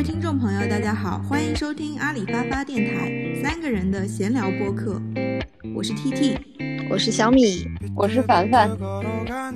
[0.00, 3.12] 位听众朋友，大家好，欢迎收听阿里发发电台
[3.42, 4.98] 三个人的闲聊播客，
[5.74, 6.38] 我是 T T，
[6.88, 8.70] 我是小米，我是凡凡。
[8.78, 9.52] Hello，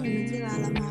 [0.00, 0.86] 你们进来了吗？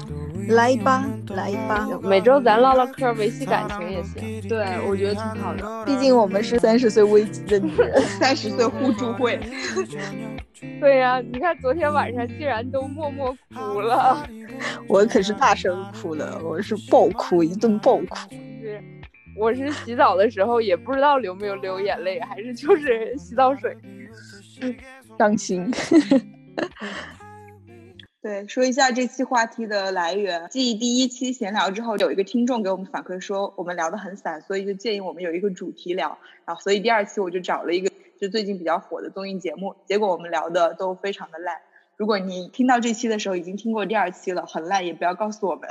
[0.49, 4.49] 来吧，来吧，每周咱唠唠嗑，维系感情也行。
[4.49, 5.85] 对，我觉得挺好的。
[5.85, 9.39] 毕竟我们是三十岁危机的女人， 三十岁互助会。
[10.81, 14.27] 对呀，你看昨天晚上竟然都默默哭了，
[14.89, 18.27] 我可是大声哭了，我是爆哭一顿爆哭。
[19.37, 23.77] 是，我是洗澡的时候也不知道流没有流眼泪，还是就是洗澡水，
[25.17, 25.71] 伤心。
[28.19, 30.47] 对，说一下这期话题的来源。
[30.49, 36.17] 继第一期闲聊之后，有一个听众给我们反馈说我们聊得很散，所以就建议我们有一个主题聊。
[36.45, 41.57] 然后，所以第二期我就找了一个就最近比较火的综艺节目，结果我们聊的都非常的烂。
[41.95, 45.69] 如果你听到这期的时候已经听过第二期了，很烂也不要告诉我们。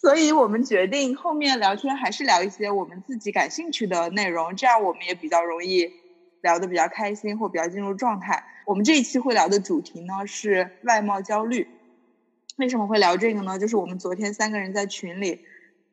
[0.00, 5.92] 所以我们决定后面聊天还是聊一些我们自己感兴趣的内容，这样我们也比较容易
[6.40, 8.42] 聊得比较开心或比较进入状态。
[8.64, 11.68] 我们这一期会聊的主题呢是外貌焦虑。
[12.56, 13.58] 为什么会聊这个呢？
[13.58, 15.44] 就是我们昨天三个人在群里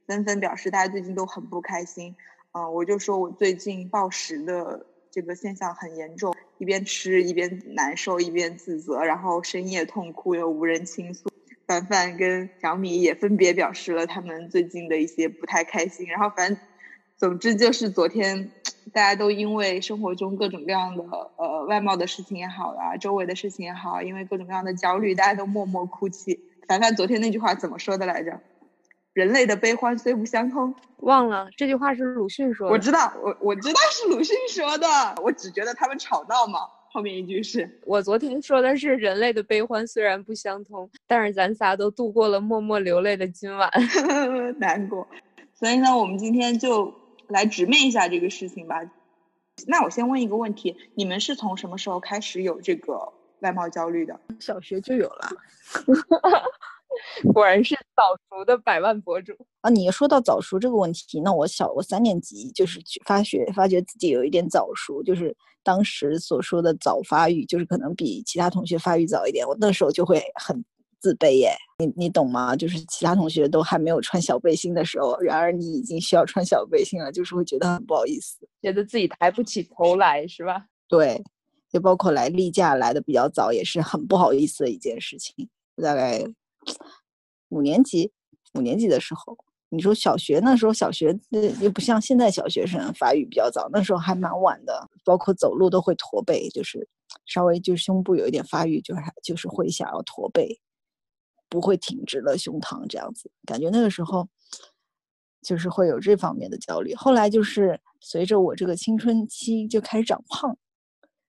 [0.05, 2.15] 纷纷表示，大家最近都很不开心。
[2.53, 11.29] 嗯，我就说我最近暴食的这个现象很严重，一边吃一边难受，一边自责，然后深夜痛哭又无人倾诉。
[11.67, 16.07] 凡凡跟小米也分别表示了他们最近的一些不太开心。
[16.07, 16.57] 然后反正
[17.17, 18.51] 总之就是昨天。
[18.93, 21.03] 大家都因为生活中各种各样的
[21.35, 26.39] 呃外貌的事情也好啊，周围的事情也好，因为各种各样的焦虑，大家都默默哭泣。
[26.69, 28.39] 凡凡昨天那句话怎么说的来着？
[29.11, 30.73] 人类的悲欢虽不相通。
[30.99, 32.73] 忘了这句话是鲁迅说的。
[32.73, 34.87] 我知道，我我知道是鲁迅说的。
[35.21, 36.61] 我只觉得他们吵闹嘛。
[36.97, 43.69] 后面一句是我昨天说的是人类的悲欢虽然不相通，但是咱仨都度过了默默流泪的今晚。
[44.57, 45.07] 难过。
[45.53, 46.91] 所以呢，我们今天就。
[47.27, 48.77] 来直面一下这个事情吧。
[49.65, 53.11] 那我先问一个问题：你们是从什么时候开始有这个
[53.41, 54.17] 外貌焦虑的？
[54.39, 55.29] 小学就有了。
[57.33, 59.69] 果然是早熟的百万博主啊！
[59.69, 69.47] 你说到早熟这个问题，那我小我三年级就是发觉发觉自己有一点早熟，就是当时所说的早发育，就是可能比其他同学发育早一点。
[69.47, 70.63] 我那时候就会很。
[70.99, 72.55] 自卑耶，你你懂吗？
[72.55, 80.65] 就是其他同学都还没有穿小背心的时候，然而你已经需要穿小背心了，就是会觉得很不好意思，觉得自己抬不起头来，是吧？
[80.87, 81.23] 对，
[81.71, 85.47] 就包括来例假来的比较早，也是很不好意思的一件事情。
[85.81, 86.19] 大概
[87.49, 88.11] 五年级，
[88.55, 89.37] 五年级的时候，
[89.69, 91.17] 你说小学那时候小学
[91.61, 96.87] 又不像现在小学生发育比较早，那时候还蛮晚的，包括走路都会驼背，就是
[97.25, 100.59] 稍微就胸部有一点发育，就是就是会想要驼背。
[101.49, 104.27] 不会挺直了胸膛这样子，感觉那个时候
[105.41, 106.93] 就是会有这方面的焦虑。
[106.93, 110.57] 后来就是随着我这个青春期就开始长胖，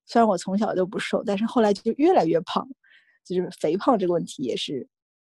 [0.07, 2.69] 虽然我从小就不瘦，但是后来就越来越胖，
[3.25, 4.89] 就是肥胖这个问题也是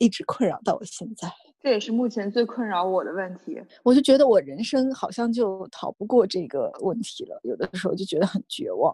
[0.01, 1.33] 一直困扰到我现在。
[1.61, 3.63] 这也是目前最困扰我的问题。
[3.85, 8.93] 我就觉得我人生好像就逃不过这个问题了，有的时候就觉得很绝望。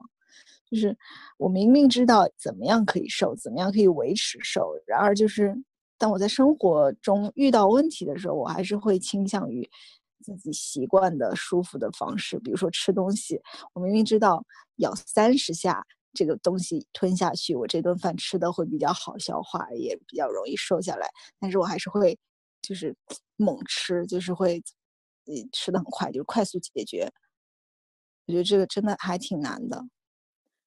[0.71, 0.95] 就是
[1.39, 5.57] 我明明知道怎么样可以瘦，怎么样可以维持瘦，然而就是。
[5.99, 9.67] 当我在生活中遇到问题的时候，我还是会倾向于
[10.23, 13.41] 自己习惯的舒服的方式，比如说吃东西。
[13.73, 14.45] 我明明知道
[14.77, 15.83] 咬三十下
[16.17, 21.09] 这个东西吞下去，我这顿饭吃的会比较好消化，也比较容易瘦下来。
[21.39, 22.19] 但是我还是会
[22.61, 22.97] 就是
[23.37, 24.61] 猛吃，就是会
[25.27, 27.09] 嗯吃的很快，就是快速解决。
[28.27, 29.85] 我觉得这个真的还挺难的。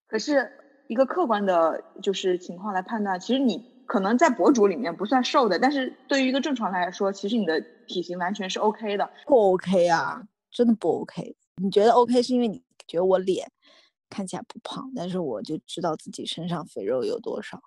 [0.08, 0.50] 可是
[0.88, 3.78] 一个客观的就是情况来判断，其实你。
[3.90, 9.10] 可能在博主里面不算瘦的，但是对于一个正常来说，其实你的体型完全是 OK 的。
[9.26, 10.22] 不 OK 啊，
[10.52, 11.36] 真的不 OK。
[11.56, 13.52] 你觉得 OK 是因为你觉得我脸
[14.10, 17.62] 看起来不胖，但是我就知道自己身上肥肉有多少，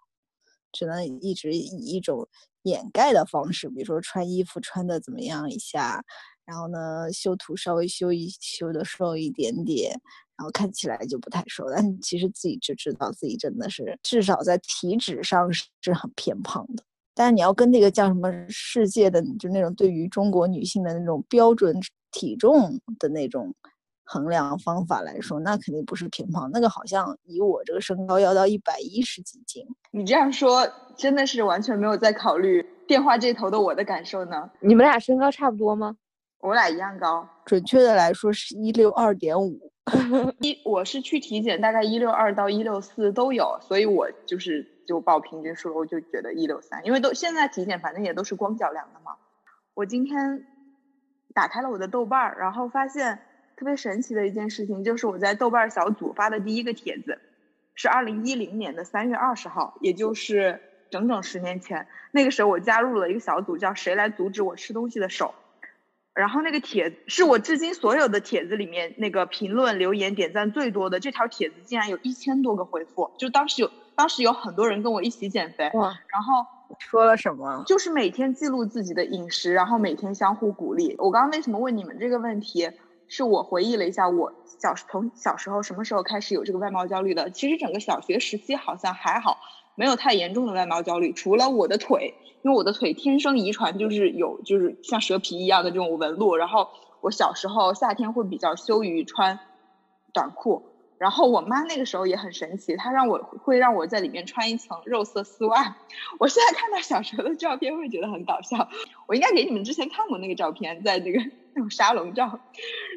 [0.72, 2.28] 只能一直以一种
[2.62, 6.04] 掩盖的方式，比如说穿衣服穿的怎么样一下，
[6.44, 10.00] 然后呢修图稍微修一修的瘦一点点。
[10.34, 16.82] 然后看起来就不太瘦，但其实自己就知道自己真的是至少在体脂上是很偏胖的。
[17.14, 21.78] 但是你要跟那个叫什么世界的，就那种对于中国女性的那种标准
[22.10, 23.54] 体重的那种
[24.04, 26.50] 衡量方法来说，那肯定不是偏胖。
[26.52, 29.66] 那个好像以我这个身高要到一百一十几斤。
[29.90, 34.50] 你这样说真的是完全没有在考虑电话这头的我的感受呢？
[34.60, 35.96] 你们俩身高差不多吗？
[36.40, 39.72] 我俩一样高，准确的来说是一六二点五。
[40.38, 49.16] 一我是去体检，大概一六二到一六四都有，所以我就是就报平均数，我就觉得一六三，因为都现在体检反正也都是光脚量的嘛。
[49.74, 50.46] 我今天
[51.34, 53.20] 打开了我的豆瓣儿，然后发现
[53.56, 57.18] 特别神奇的一件事情，就是我在豆瓣儿小组发的第一个帖子，
[57.74, 60.60] 是二零一零年的三月二十号，也就是
[60.90, 61.86] 整整十年前。
[62.10, 65.34] 那个时候我加入了一个小组，叫“谁来阻止我吃东西的手”。
[66.14, 71.00] 然后那个帖是我至今所有的帖子里面那个评论、留言、点赞最多的。
[71.00, 75.70] 这条帖子竟然有一千多个回复，就当时有当时有很多人跟我一起减肥。
[75.72, 75.98] 哇！
[76.08, 76.44] 然后
[76.78, 77.64] 说了什么？
[77.66, 80.94] 就是每天记录自己的饮食，然后每天相互鼓励。
[80.98, 82.70] 我刚刚为什么问你们这个问题？
[83.14, 87.28] 是我回忆了一下，我小从小时候什么时候开始有这个外貌焦虑的？
[87.28, 89.36] 其实整个小学时期好像还好，
[89.74, 92.14] 没有太严重的外貌焦虑，除了我的腿。
[92.40, 96.36] 因为我的腿天生遗传就是有，就是像蛇皮一样的这种纹路。
[96.36, 96.70] 然后
[97.02, 99.38] 我小时候夏天会比较羞于穿
[100.14, 100.62] 短裤，
[100.96, 105.76] 然后我妈那个时候也很神奇，她让我会让我在里面穿一层肉色丝袜。
[106.18, 108.70] 我现在看到小时候的照片会觉得很搞笑，
[109.06, 111.20] 我应该给你们之前看过那个照片，在那个
[111.54, 112.40] 那种沙龙照，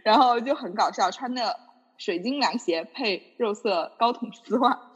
[0.04, 1.60] 然后就很搞笑，穿的
[1.98, 4.92] 水晶凉鞋配肉色高筒丝袜。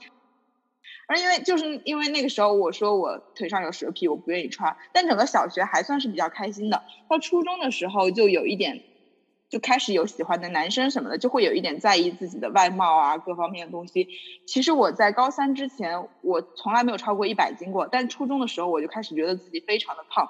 [1.08, 4.78] 而因为就是因为那个时候我说我腿上有蛇皮，我不愿意穿。
[4.94, 6.84] 但整个小学还算是比较开心的。
[7.10, 8.84] 到初中的时候就有一点，
[9.50, 14.08] 就开始有喜欢的男生什么的，就会有一点在意自己的外貌啊各方面的东西。
[14.46, 20.30] 其实我在高三之前我从来没有超过一百斤过，但初中的时候我就开始觉得自己非常的胖。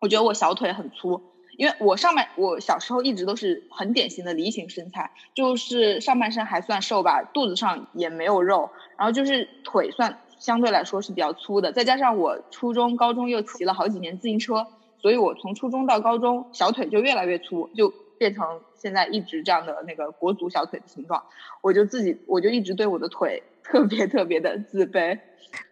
[0.00, 1.20] 我觉得我小腿很粗，
[1.56, 8.70] 因为我上半我小时候一直都是很典型的梨形身材，就是上半身还算瘦吧，肚子上也没有肉。
[8.96, 14.66] 然后就是腿算相对来说是比较粗的，再加上我初中、高中又骑了好几年自行车，
[14.98, 21.22] 所以我从初中到高中小腿就越来越粗，就变成现在一直这样的那个国足小腿的形状。
[21.60, 25.18] 我就自己我就一直对我的腿特别特别的自卑。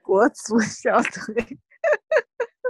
[0.02, 1.58] 国足小腿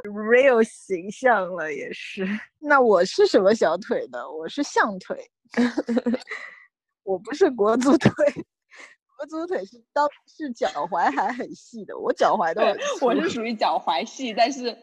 [0.05, 2.27] ，real 形象了也是。
[2.61, 4.19] 那我是什么小腿呢？
[4.31, 5.31] 我是象腿，
[7.05, 8.11] 我不是国足腿。
[9.17, 12.63] 国足腿是当是脚踝还很细的，我脚踝都
[13.07, 14.77] 我是属于脚踝细，但是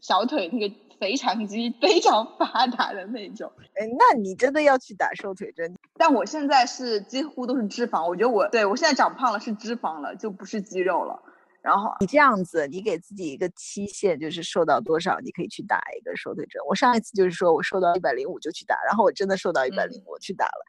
[0.00, 3.52] 小腿那个肥肠肌非常发达的那种。
[3.74, 5.76] 哎，那你真的要去打瘦腿针？
[5.94, 11.22] 但我现在是几乎都是脂肪，我觉得我对我现在长胖了是脂肪了，就不是肌肉了。
[11.66, 16.62] 然后你这样子，你给自己一个期限，就是瘦到多少你可以去打一个瘦腿针。
[16.68, 20.64] 我上一次就是说我瘦到一百零五就去打，然后我真的瘦到一百零五去打了，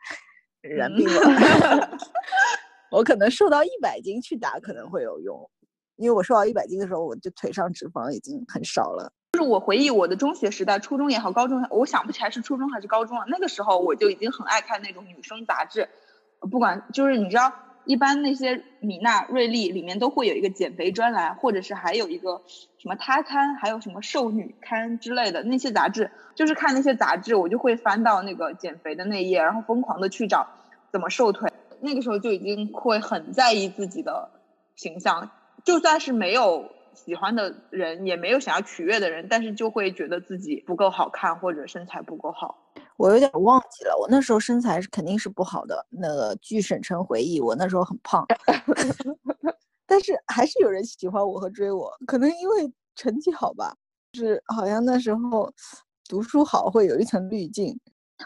[0.63, 1.99] 燃命了。
[2.89, 5.47] 我可能瘦到一百斤去打可能会有用，
[5.97, 9.13] 因为我瘦到一百斤的时候，我就腿上脂肪已经很少了。
[9.33, 13.25] 就是我回忆我的中学时代，初中也好，高中，我想不起来是初中还是高中了。
[13.27, 15.87] 那个时候我就已经很爱看那种女生杂志，
[16.49, 17.53] 不管就是你知道，
[17.87, 22.41] 一般那些米娜、瑞丽里面都会有一个减肥专栏，或者是还有一个
[22.77, 26.11] 什么他刊，还有什么瘦女刊之类的那些杂志。
[26.35, 30.47] 就是看那些杂志，我就会翻到那个减肥的那页，然后疯狂的去找
[30.91, 31.51] 怎么瘦腿。
[31.79, 34.29] 那个时候就已经会很在意自己的
[34.75, 35.31] 形象，
[35.63, 42.57] 就算是没有喜欢的人，也没有想要取悦的人，但是就会觉得自己不够好看或者身材不够好。
[42.97, 45.85] 我有点忘记了，我那时候身材是肯定是不好的。
[45.89, 48.25] 那个据沈晨回忆，我那时候很胖，
[49.87, 53.75] 但是还是有人喜欢我和追我，可能因为成绩好吧，
[54.11, 55.51] 就是好像那时候
[56.09, 57.79] 读书好会有一层滤镜。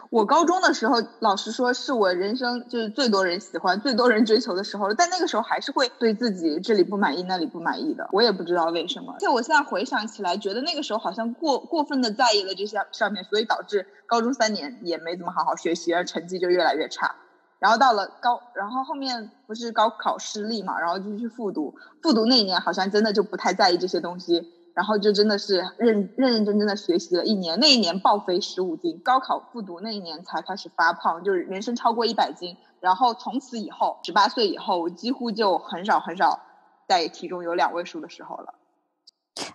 [0.09, 4.93] 我高中的时候，老实说，是我人生就是最多人喜欢、最多人追求的时候。
[4.93, 8.07] 但那个时候还是会对自己这里不满意、那里不满意的。
[8.13, 9.13] 我也不知道为什么。
[9.13, 17.15] 而且我现在回想起来，觉得那个时候好像过过分的在意了这些上面，所以导致高中三年也没怎么好好学习，而成绩就越来越差。
[17.59, 21.75] 然后到了高，然后后面不是高考失利嘛，然后就去复读。
[22.01, 24.51] 复读那一年好像真的就不太在意这些东西。
[24.73, 32.55] 然后就真的是认认认真真的学习了一年，那一年暴肥十五斤，高考复读那一年才开始发胖，就是人生超过一百斤。
[32.79, 36.39] 然后从此以后，十八岁以后，我几乎就很少很少
[36.87, 38.55] 在体重有两位数的时候了。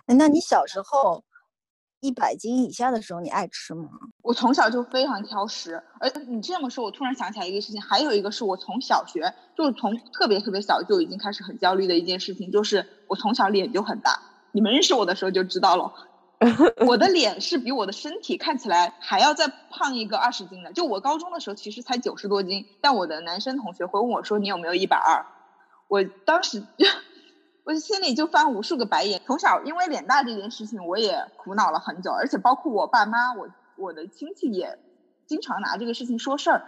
[0.05, 1.23] 哎，那你小时候
[1.99, 3.89] 一百斤以下的时候，你爱吃吗？
[4.21, 5.83] 我从小就非常挑食。
[5.99, 14.21] 而你这么说，我突然想起来一个事情，还有一个是我从小学就是从特别特别小就已经开始很焦虑的一件事情，就是我从小脸就很大。
[14.57, 15.93] 你们认识我的时候就知道了，
[16.87, 20.73] 我的脸是比我的身体看起来还要再胖一个二十斤的。
[20.73, 25.27] 就我高中的时候其实才九十多斤，但我的男生同学会问我说：“你有没有一百二？”
[25.87, 26.63] 我当时
[27.65, 29.21] 我心里就翻无数个白眼。
[29.27, 34.79] 从小因为脸大这件事情，我也苦恼了很久，而且包括我爸妈，我我的亲戚也
[35.27, 36.65] 经常拿这个事情说事儿。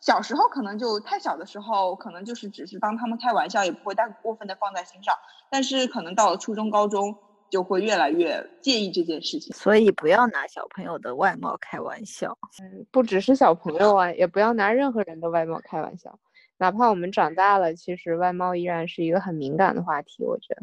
[0.00, 5.14] 小时候可能就太小的时候，可能就是只是当他们开玩笑，也不会太过分的放在心上。
[5.50, 7.16] 但是可能到了初中、高中，
[7.48, 9.54] 就会越来越介意这件事情。
[9.54, 12.36] 所以不要拿小朋友的外貌开玩笑。
[12.62, 16.18] 嗯，不只是小朋友啊，也不要拿任何人的外貌开玩笑。
[16.58, 20.22] 哪怕我们长大了，其实外貌依然是一个很敏感的话题。
[20.24, 20.62] 我觉得。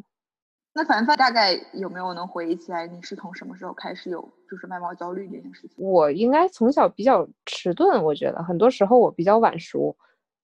[0.74, 5.72] 那凡凡大概有没有能回忆起来，你是从什么时候开始有就是外貌焦虑这件事情？
[5.78, 9.96] 我应该从小比较迟钝，我觉得很多时候我比较晚熟。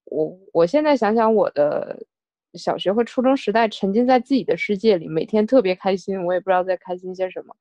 [0.05, 1.97] 我我现在想想，我的
[2.53, 7.55] 小学和初中时代沉浸在自己的世界里，每天特别开心，我也不知道在开心些什么。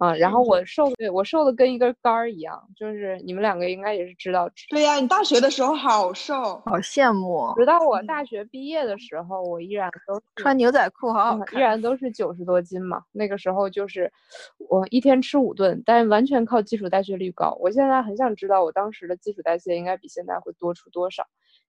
[0.00, 4.48] 啊，然后我瘦，对我瘦的跟一根杆儿一样，就是你们两个应该也是知道。
[4.70, 7.52] 对呀，你大学的时候好瘦，好羡慕。
[7.58, 13.02] 直到我大学毕业的时候，我依然都穿牛仔裤，好好看，依然都是九十多斤嘛。
[13.12, 14.10] 那个时候就是
[14.70, 17.54] 我一天吃五顿，但完全靠基础代谢率高。
[17.60, 21.22] 我现在很想知道，我当时的基础代谢应该比现在会多出多少。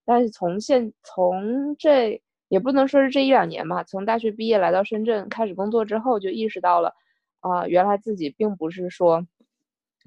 [0.06, 6.94] 但是从现从这也不能说是这一两年吧，从大学毕业来到深圳开始工作之后，就意识到了。
[7.42, 9.24] 啊，原来自己并不是说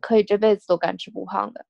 [0.02, 1.66] 可以这辈子都干吃不胖的，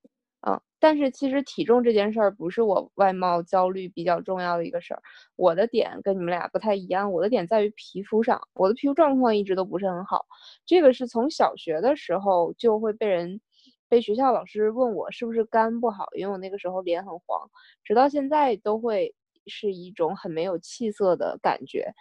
[0.47, 5.01] 嗯，但是其实体重这件事儿不是我外貌焦虑比较重要的一个事儿。
[5.35, 10.25] 我的点跟你们俩不太一样，我的点在于皮肤上，我的皮肤状况一直都不是很好。
[10.65, 13.41] 这个是从小学的时候就会被人
[13.89, 17.49] 被学校老师问我是不是肝不好，因为我那个时候脸很黄，
[17.83, 19.15] 直到现在都会
[19.47, 21.93] 是一种很没有气色的感觉，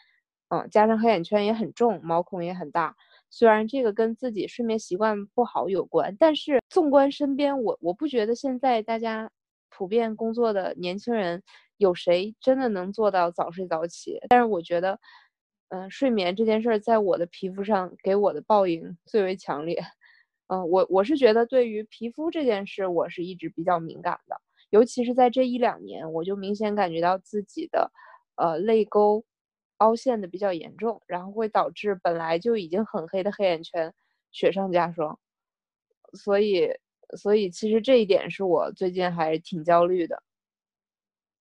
[0.49, 2.95] 嗯，加上黑眼圈也很重，毛孔也很大。
[3.37, 9.29] 虽然这个跟自己睡眠习惯不好有关，但是纵观身边，我我不觉得现在大家
[9.71, 11.43] 普遍工作的年轻人
[11.79, 14.21] 有谁真的能做到早睡早起。
[14.29, 15.01] 但是我觉得，
[15.71, 19.83] 嗯，睡眠这件事儿在我的皮肤上给我的报应最为强烈。
[20.47, 27.91] 嗯，我我是觉得对于皮肤这件事，我是一直比较敏感的，尤其是在这一两年，我就明显感觉到自己的，
[28.37, 29.25] 呃，泪沟。
[29.79, 33.93] 凹陷的比较严重，然后会导致本来就已经很黑的黑眼圈
[34.31, 35.19] 雪上加霜，
[36.15, 36.69] 所以，
[37.17, 40.23] 所以其实这一点是我最近还挺焦虑的。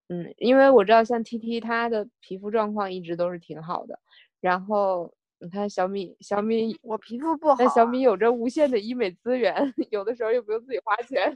[0.10, 3.98] 嗯，因为我知道像 T T 他的皮肤状况一直都是挺好的，
[4.42, 11.36] 然后你看小米，小米我皮肤不好，但小米有着无限的医美资源，有的时候又不用自己花钱。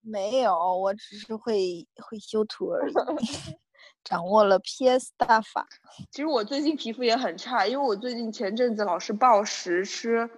[0.00, 2.94] 没有，我只是会会修图而已。
[4.06, 5.66] 掌握了 PS 大法。
[6.12, 10.30] 其实我最近皮肤也很差，因为我最近前阵子老是暴食吃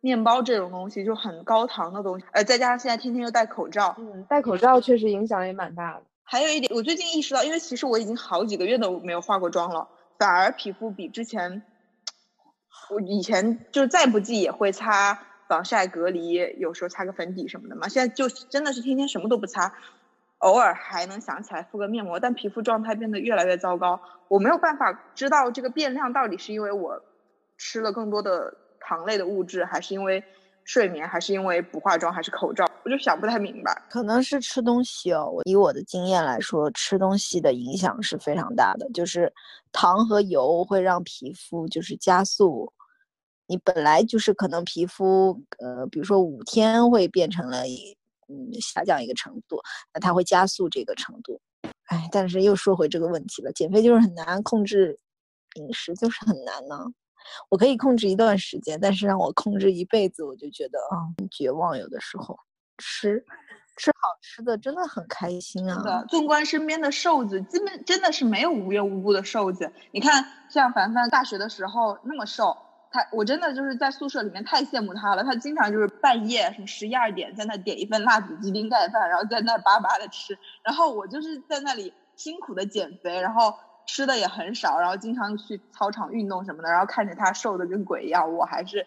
[0.00, 2.24] 面包这种东西，就很高糖的东西。
[2.32, 6.02] 呃，再加上现在天天又戴口罩，嗯，戴口罩确实影响也蛮大的。
[6.22, 11.62] 还有一点，我最近意识到，因为其实我已经好几个月都没有化过妆了，反而皮肤比之前，
[12.90, 17.88] 我以前就是再不济也会擦防晒隔离，有时候擦个粉底什么的嘛。
[17.88, 19.74] 现在就真的是天天什么都不擦。
[20.42, 24.00] 偶尔还能想起来敷个面膜，但皮肤状态变得越来越糟糕。
[24.28, 27.00] 我没有办法知道这个变量到底是因为我
[27.56, 30.22] 吃了更多的糖类的物质，还是因为
[30.64, 33.82] 睡眠，还是因为不化妆，还是口罩，我就想不太明白。
[33.88, 35.30] 可能是吃东西哦。
[35.32, 38.90] 我以我的经验来说，吃东西的影响是非常大的。
[38.92, 39.32] 就是
[39.70, 42.72] 糖和油会让皮肤就是加速，
[43.46, 47.62] 你本来就是可能皮肤呃，比如说五天会变成了。
[48.32, 49.60] 嗯，下降一个程度，
[49.92, 51.38] 那它会加速这个程度。
[51.88, 54.98] 哎，但是又说回这个问题了，减肥就是很难控制，
[55.56, 56.86] 饮食就是很难呢。
[57.50, 60.96] 我可以控制一段时间，但是让我控制一辈子，我就觉得啊，
[61.30, 61.76] 绝望。
[61.76, 62.38] 有的时候
[62.78, 63.22] 吃
[63.76, 66.04] 吃好吃的真的很开心啊。
[66.08, 69.70] 纵观身边的瘦子，基本真的是没有无缘无故的瘦子。
[69.92, 72.56] 你看，像凡凡大学的时候那么瘦。
[72.92, 83.54] 他我真的就是在宿舍里面太羡慕他了，他经常就是半夜什么十一二点在那点一份辣子鸡丁盖饭，然后在那巴巴的吃，然后我就是在那里辛苦的减肥，然后
[83.86, 88.86] 吃的也很少，然后经常去操场运动什么的，然后看着他瘦的跟鬼一样，我还是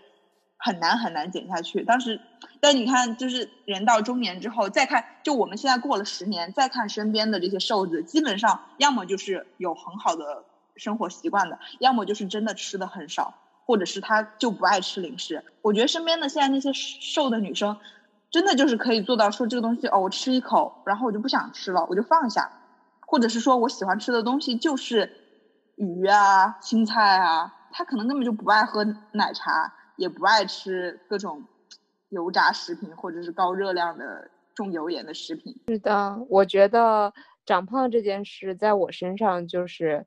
[0.58, 1.84] 很难很难减下去。
[1.84, 2.22] 当时，
[2.62, 10.46] 但你看，就是人到中年之后再看，就我们现在过了十年，再看身边的这些瘦子，基本上要么就是有很好的
[10.76, 13.34] 生活习惯的，要么就是真的吃的很少。
[13.66, 17.78] 或者是他就不爱吃零食，我觉得身边的现在那些瘦的女生，
[18.30, 22.52] 真的就是可以做到说这个东西哦，我吃一口，然后我就不想吃了，我就放下，
[23.00, 25.12] 或者是说我喜欢吃的东西就是
[25.78, 31.44] 鱼啊、青菜啊，他可能根本就不爱喝奶茶，也不爱吃各种
[32.10, 35.56] 油炸食品或者是高热量的重油盐的食品。
[35.70, 37.12] 是的，我觉得
[37.48, 40.06] 长胖这件事在我身上就是。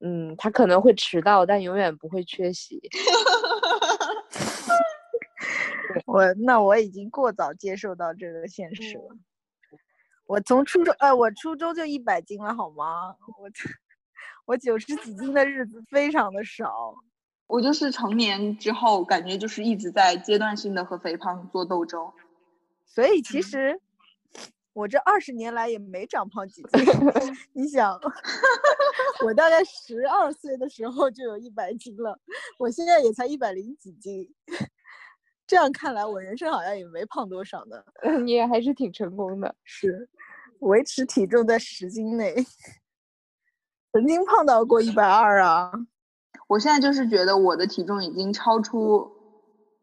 [0.00, 2.80] 嗯，他可能会迟到，但永远不会缺席。
[6.06, 9.16] 我那我已经过早接受到这个现实了。
[10.26, 13.16] 我从初中，呃，我初中就一百斤了，好吗？
[13.38, 13.50] 我
[14.46, 16.94] 我九十几斤的日子非常的少。
[17.48, 22.12] 我就是成年之后，感觉就是一直在阶段性的和肥胖做斗争。
[22.86, 23.80] 所以其实
[24.80, 26.86] 我这二十年来也没长胖几斤。
[27.52, 28.00] 你想，
[29.26, 32.18] 我大概十二岁的时候就有一百斤了，
[32.58, 34.26] 我现在也才一百零几斤。
[35.46, 37.76] 这样看来，我人生好像也没胖多少呢。
[38.24, 40.08] 你也还是挺成功的，是
[40.60, 42.34] 维持体重在十斤内。
[43.92, 45.72] 曾经胖到过一百二啊！
[46.46, 49.12] 我现在就是觉得我的体重已经超出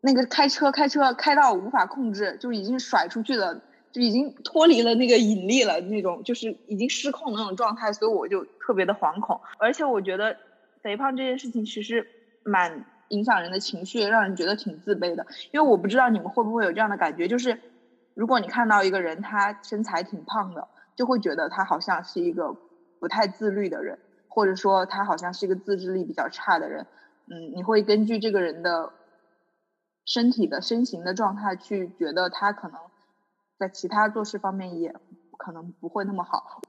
[0.02, 9.40] 那个开车开车开到无法控制，就已经甩出去了，就已经脱离了那个引力了，那种就是已经失控的那种状态，所以我就特别的惶恐。
[9.58, 10.38] 而且我觉得
[10.82, 12.08] 肥胖这件事情其实
[12.44, 15.26] 蛮影响人的情绪，让人觉得挺自卑的。
[15.52, 17.60] 因为我不知道你们会不会有这样的感觉，就是
[18.14, 22.56] 如果你看到一个人他身材挺胖的，就会觉得他好像是一个。
[23.00, 26.88] 不太自律的人，或者说他好像是一个自制力比较差的人，
[27.28, 28.92] 嗯，你会根据这个人的
[30.04, 32.80] 身体的身形的状态去觉得他可能
[33.58, 34.94] 在其他做事方面也
[35.38, 36.62] 可能不会那么好，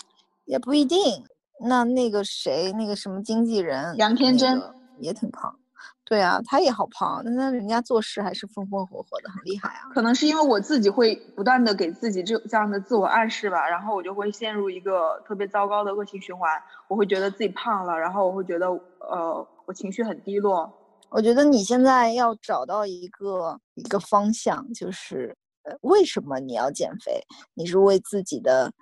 [0.45, 1.25] 也不一定。
[1.61, 4.63] 那那个谁，那个什么经纪人杨天真
[4.99, 5.59] 也挺胖。
[6.05, 9.91] 对啊，他也好胖，那人家做事还是风风火火的，很厉害啊。
[9.93, 16.51] 可能是因为我自己会不断的给自己这这样的自我暗示吧，然后我就会陷入一个特别糟糕的恶性循环。
[16.89, 18.69] 我会觉得自己胖了，然后我会觉得
[19.01, 20.73] 呃，我情绪很低落。
[21.11, 25.37] 我觉得你现在要找到一个一个方向，就是呃，
[25.83, 27.21] 为什么你要减肥？
[27.55, 28.73] 你是为自己的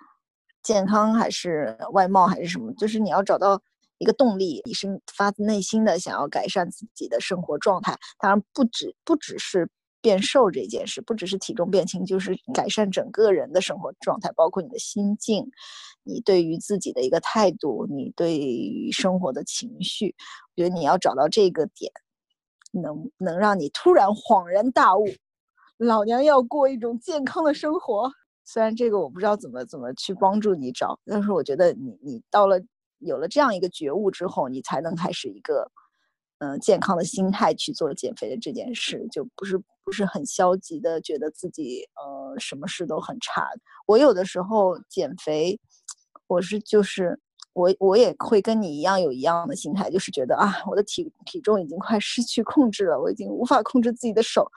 [0.62, 2.72] 健康，还是外貌，还是什么？
[2.74, 3.60] 就是你要找到。
[3.98, 7.96] 一个动力，你是发自内心的想要改善自己的生活状态。
[8.18, 9.70] 当然，不止不只是
[10.02, 15.50] 变瘦这件事，不只是体重变轻，就是改善整个人的生活状态，包括你的心境，
[16.02, 20.14] 你对于自己的一个态度，你对于生活的情绪。
[20.54, 21.90] 我觉得你要找到这个点，
[22.72, 25.06] 能能让你突然恍然大悟，
[25.78, 28.10] 老娘要过一种健康的生活。
[28.44, 32.60] 虽然这个我不知道怎么怎么去帮助你找，但是我觉得你你到了。
[33.00, 35.70] 有了这样一个觉悟之后，你才能开始一个，
[36.38, 43.46] 嗯，健康的心态去做减肥的这件事，就不是不是很消极的，觉得自己呃什么事都很差。
[43.86, 45.60] 我有的时候减肥，
[46.26, 47.20] 我是就是
[47.52, 54.50] 我我也会跟你一样有一样的心态，就是觉得啊，我的体体重已经快失去控制了，我已经无法控制自己的手，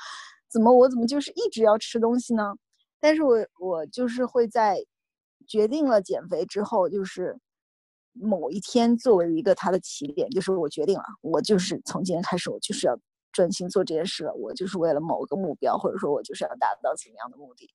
[0.50, 2.54] 怎么我怎么就是一直要吃东西呢？
[3.00, 4.84] 但是我我就是会在
[5.48, 7.40] 决定了减肥之后，就是。
[8.22, 13.00] 某一天作为一个他的起点，就是我决定了，我就是从今天开始，我就是要
[13.32, 14.34] 专心做这件事了。
[14.34, 17.70] 我就是为了某个目标，或者说我就是要达到怎么样的目的。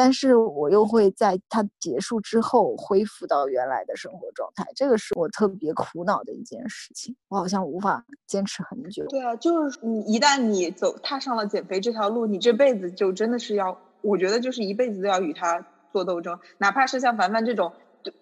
[0.00, 7.14] 但是我又会在它结束之后恢复到原来的生活状态，这个是我特别苦恼的一件事情。
[7.28, 9.04] 我好像无法坚持很久。
[9.08, 17.74] 对啊，就是你一旦你走踏上了减肥这条路，你这辈子就真的是要，我觉得就是一辈子都要与它做斗争，哪怕是像凡凡这种。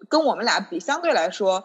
[0.09, 1.63] 跟我们俩比，相对来说，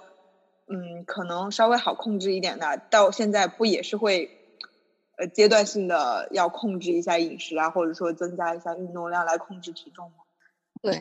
[0.68, 2.80] 嗯，可能稍微好控制一点的。
[2.88, 4.30] 到现在不也是会，
[5.16, 10.16] 呃，阶段性的要控制一下饮食啊，或者说增加一下运动量来控制体重吗？
[10.82, 11.00] 对，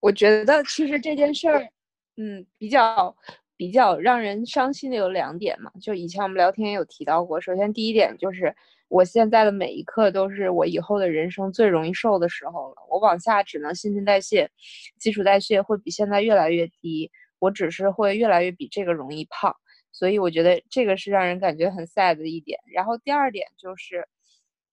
[0.00, 1.68] 我觉得其实这件事儿，
[2.16, 3.16] 嗯，比较
[3.56, 5.70] 比较让人伤心的有两点嘛。
[5.80, 7.40] 就以前我们聊天也有提到过。
[7.40, 8.54] 首先第一点就是。
[8.88, 12.76] 我现在的每一刻都是我以后的人生最容易瘦的时候了。
[12.90, 14.50] 我往下只能新陈代谢，
[14.98, 19.56] 基础代谢会比现在越来越低，我只是会越来越比这个容易胖。
[19.92, 22.58] 所以我觉得这个是让人感觉很 sad 的一点。
[22.72, 24.08] 然后第二点就是，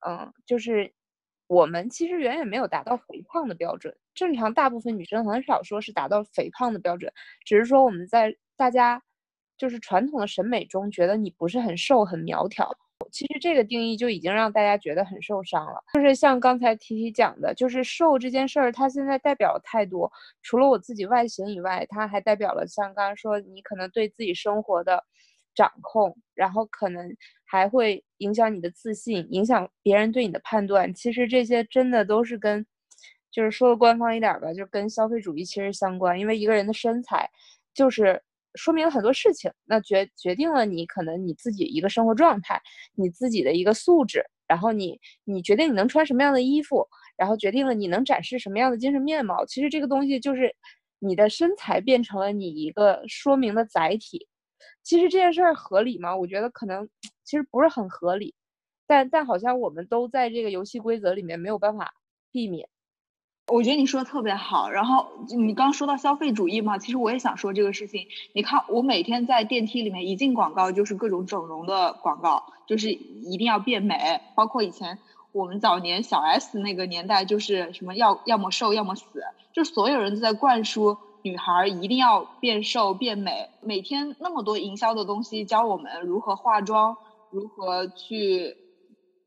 [0.07, 0.91] 嗯，就是
[1.47, 3.95] 我们其实远远没有达到肥胖的标准。
[4.15, 7.13] 正常大部分女生很少说是达到肥胖的标准，
[7.45, 9.01] 只是说我们在大家
[9.57, 12.75] 就是传统的审美中觉得你不是很瘦很苗条。
[13.11, 15.83] 其实这个定义就已经让大家觉得很受伤了。
[15.93, 20.11] 就是像刚才提提讲的，就是瘦这件事儿，它现在代表了太多。
[20.41, 25.03] 除了我自己外形以外，它还代表了像刚刚说，你可能对自己生活的
[25.55, 27.09] 掌控，然后可能
[27.45, 30.93] 还会影响你的自信，影响别人对你的判断。
[30.93, 32.65] 其实这些真的都是跟，
[33.31, 36.19] 就是说的官方一点吧，就跟消费主义其实相关。
[36.19, 37.29] 因为一个人的身材，
[37.73, 38.21] 就是。
[38.55, 42.61] 说明了很多事情，那决决定了你可能你自己一个生活状态，
[42.95, 49.45] 你自己的一个素质，然后你你决定你能穿什么样的衣服，然后决定了你能展示什么样的精神面貌。
[49.45, 50.53] 其实这个东西就是
[50.99, 54.27] 你的身材变成了你一个说明的载体。
[54.83, 56.15] 其实这件事儿合理吗？
[56.15, 56.89] 我觉得可能
[57.23, 58.33] 其实不是很合理，
[58.87, 61.93] 但但好像我们都在这个游戏规则里面没有办法
[62.31, 62.67] 避免。
[63.51, 64.69] 我觉得你说的特别好。
[64.69, 68.07] 然后你刚说到消费主义嘛，其实我也想说这个事情。
[68.33, 74.21] 你看，我每天在电梯里面一进广告就是各种整容的广告，就是一定要变美。
[74.35, 74.99] 包括以前
[75.31, 79.03] 我们早年小 S 那个年代，就是什么要要么瘦要么死，
[79.53, 83.49] 就所有人都在灌输女孩一定要变瘦变美。
[83.61, 86.97] 每天那么多营销的东西教我们如何化妆，
[87.31, 88.57] 如何去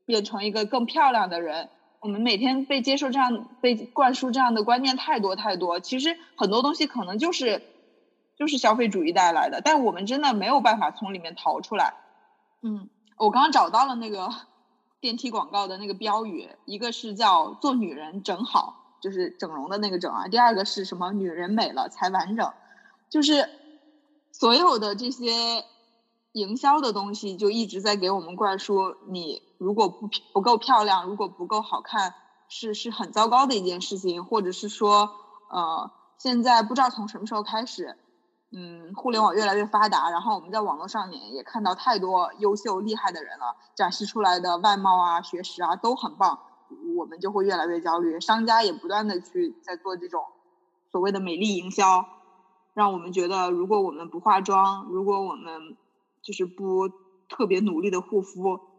[0.05, 1.69] 变成一个更漂亮的人。
[2.03, 7.63] 我们每天被接受这样被灌输这样的观念太多太多，其实很多东西可能就是
[8.37, 11.93] 就是消费主义带来的，但我们真的没有办法从里面逃出来。
[12.61, 14.29] 嗯，我刚刚找到了那个
[14.99, 22.51] 电梯广告的那个标语，一个是叫“做女人整好”，就是整容的那个整啊；第二个是什么“女人美了才完整”，
[23.09, 23.49] 就是
[24.33, 25.63] 所有的这些
[26.33, 29.41] 营销的东西就一直在给我们灌输你。
[29.63, 32.13] 如果不不够漂亮，如果不够好看，
[32.49, 35.09] 是是很糟糕的一件事情，或者是说，
[35.49, 37.97] 呃，现在不知道从什么时候开始，
[38.51, 46.39] 嗯，互联网越来越发达，然后我们在网络上面也看到太多优秀厉害的人了，展示出来的外貌啊、学识啊都很棒，
[46.97, 48.19] 我们就会越来越焦虑。
[48.19, 50.25] 商家也不断的去在做这种
[50.91, 52.05] 所谓的美丽营销，
[52.73, 55.77] 让我们觉得如果我们不化妆，如果我们
[56.21, 56.89] 就是不
[57.29, 58.72] 特别努力的护肤。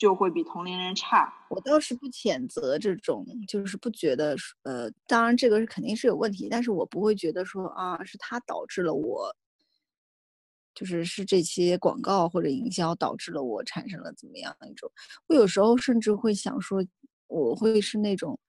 [0.00, 1.30] 就会比同龄人差。
[1.50, 9.36] 我倒是不谴责这种，就是不觉得，呃，当然这个是肯定是有问题，但是我不会觉得说啊，是他导致了我，
[10.74, 14.90] 就是是这些广告或者营销导致了我产生了怎么样一种。
[15.28, 16.82] 我有时候甚至会想说，
[17.26, 18.40] 我会是那种，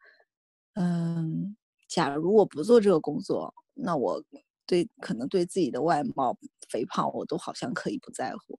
[0.75, 1.57] 嗯，
[1.89, 4.23] 假如我不做这个工作，那我
[4.65, 6.37] 对可能对自己的外貌
[6.69, 8.57] 肥胖，我都好像可以不在乎。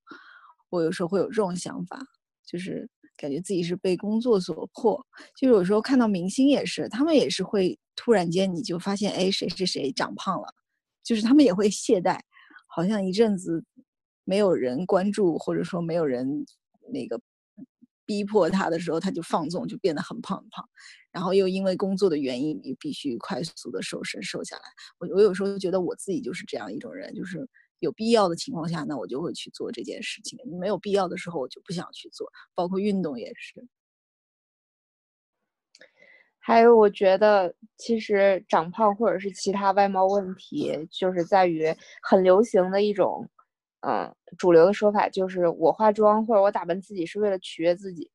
[0.68, 1.98] 我有时候会有这种想法。
[2.52, 2.86] 就是
[3.16, 5.02] 感觉自己是被工作所迫，
[5.34, 10.54] 就有时候看到明星也是，他们也是会突然间你就发现，哎，谁谁谁长胖了，
[11.02, 12.20] 就是他们也会懈怠，
[12.66, 13.64] 好像一阵子
[14.24, 16.44] 没有人关注，或者说没有人
[16.92, 17.18] 那个
[18.04, 20.68] 逼迫他的时候，他就放纵，就变得很胖很胖，
[21.10, 24.62] 然后又因为工作的原因，你必须快速的瘦身瘦下来。
[24.98, 27.48] 我我有时候觉得我自己就是这样一种人，就是。
[27.82, 30.38] 有必要的情况下，那我就会去做这件事情。
[30.58, 32.30] 没有必要的时候，我就不想去做。
[32.54, 33.66] 包括运动也是。
[36.38, 43.28] 还有，我觉得其实长胖或者是其他外貌问题，就是在于很流行的一种，
[43.80, 48.10] 嗯，主流的说法，就是我化妆或者我打扮自己是为了取悦自己。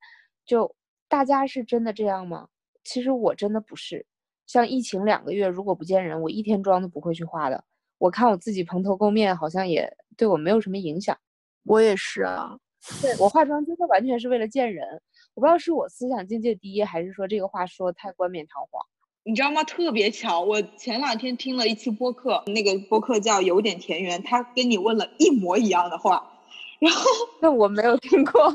[0.46, 0.74] 就
[1.10, 2.48] 大家是真的这样吗？
[2.84, 4.06] 其实我真的不是。
[4.46, 7.64] 像疫情两个月，如果不见人，我一天妆都不会去化的。
[7.98, 11.18] 我看我自己蓬头垢面，好像也对我没有什么影响。
[11.64, 12.58] 我也是啊，
[13.02, 15.02] 对 我化妆真的完全是为了见人。
[15.34, 18.86] 我不知道是我思想境界低，还是说这个话说太冠冕堂皇。
[19.24, 19.64] 你知道吗？
[19.64, 26.34] 特别巧，我前两天听了一期播客，那个播客叫有点田园，他跟你问了一模一样的话。
[26.80, 27.04] 然后
[27.42, 28.54] 那我没有听过，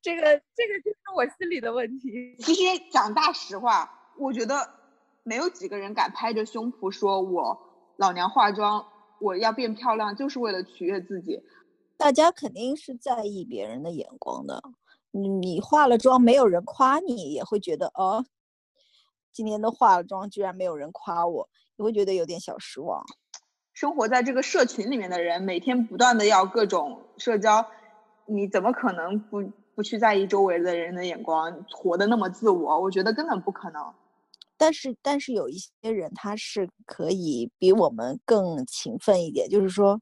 [0.00, 2.36] 这个这个就是我心里的问题。
[2.38, 4.66] 其实讲大实话，我觉得
[5.24, 7.67] 没有几个人敢拍着胸脯说我。
[7.98, 8.86] 老娘化妆，
[9.18, 11.42] 我要变漂亮，就是为了取悦自己。
[11.96, 14.62] 大家肯定是在意别人的眼光的。
[15.10, 18.24] 你化了妆，没有人夸你，也会觉得哦，
[19.32, 23.04] 今天都化了妆，居然没有人夸我，你会觉得有点小失望。
[23.72, 27.66] 生活在这个社群里面的人，每天不断的要各种社交，
[28.26, 29.42] 你怎么可能不
[29.74, 32.80] 不去在意周围的人的眼光，活得那么自我？
[32.80, 33.92] 我觉得根本不可能。
[34.58, 40.00] 但是，但是有一些人他是可以比我们更勤奋一点，就是说，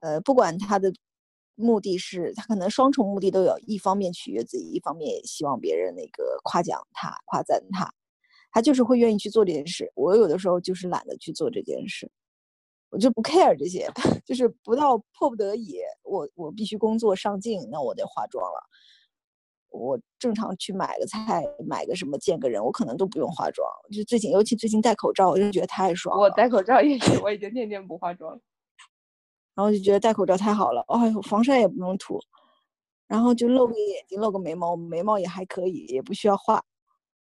[0.00, 0.92] 呃，不管他的
[1.54, 7.88] 目的是，他可能双重目的都有，一方面取悦自己，一方面也希望别人那个夸奖他、夸赞他，
[8.50, 9.90] 他就是会愿意去做这件事。
[9.94, 12.10] 我有的时候就是懒得去做这件事，
[12.90, 13.88] 我就不 care 这些，
[14.26, 18.68] 就是不到迫不得已，我我必须工作上进，那我得化妆了。
[19.74, 23.68] 我正常去买个菜，买个什么见个人，我可能都不用化妆。
[23.92, 26.18] 就最近，尤其最近戴口罩，我就觉得太爽。
[26.18, 28.40] 我戴口罩也是， 我已经天天不化妆。
[29.54, 32.18] 然后就觉得戴口罩太好了，哎呦，防晒也不用涂，
[33.06, 36.62] 然后就露个眼睛，露个眉毛，眉毛也还可以，也不需要画。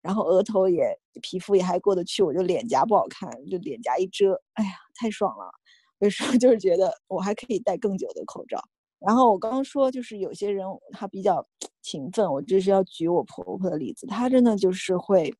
[0.02, 5.52] 然后额头也皮肤也还过得去，我就脸颊不好看，就脸颊一遮，哎呀，太爽了。
[6.00, 8.60] 有时候就是觉得我还可以戴更久的口罩。
[8.99, 11.45] 然后我刚刚说，就是有些人他比较
[11.81, 15.33] 勤奋，我这是要举我婆婆的例子，她真的就是会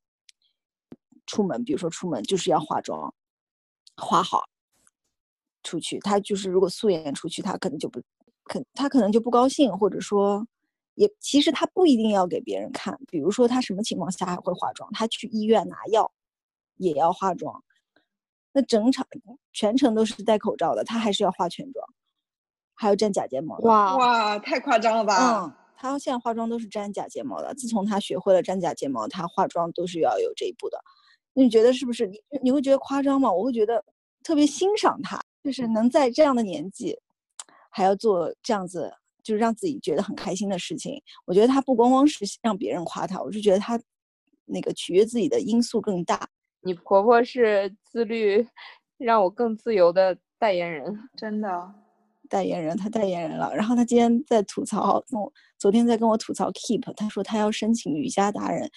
[1.26, 3.12] 出门，比如说出门就是要化妆，
[3.96, 4.44] 化好
[5.62, 5.98] 出去。
[6.00, 8.00] 她就是如果素颜出去，她可能就不，
[8.44, 10.46] 可她可能就不高兴，或者说
[10.94, 12.98] 也其实她不一定要给别人看。
[13.08, 14.88] 比如说她什么情况下还会化妆？
[14.92, 16.10] 她去医院拿药，
[16.76, 17.62] 也要化妆，
[18.52, 19.06] 那整场
[19.52, 21.86] 全程都是戴口罩的，他还是要化全妆，
[22.80, 23.58] 还有粘假睫毛。
[23.58, 25.42] 哇哇，太夸张了吧！
[25.42, 27.52] 嗯，她现在化妆都是粘假睫毛的。
[27.54, 30.78] 自从她学会了粘假睫毛，她化妆都是要有这一步的。
[31.34, 32.06] 那你觉得是不是？
[32.06, 33.32] 你你会觉得夸张吗？
[33.32, 33.84] 我会觉得
[34.22, 36.96] 特别欣赏她，就是能在这样的年纪，
[37.68, 38.92] 还要做这样子，
[39.24, 41.02] 就是让自己觉得很开心的事情。
[41.26, 43.76] 我觉得她不光光是让别人夸她，我是觉得她
[44.44, 46.28] 那个取悦自己的因素更大。
[46.60, 48.46] 你婆婆是自律，
[48.98, 51.74] 让我更自由的代言人，真的。
[52.28, 53.54] 代言人，他代言人了。
[53.54, 58.70] 然后他今天在吐槽，跟我昨天在跟我吐槽 Keep，他说他要申请瑜伽达人，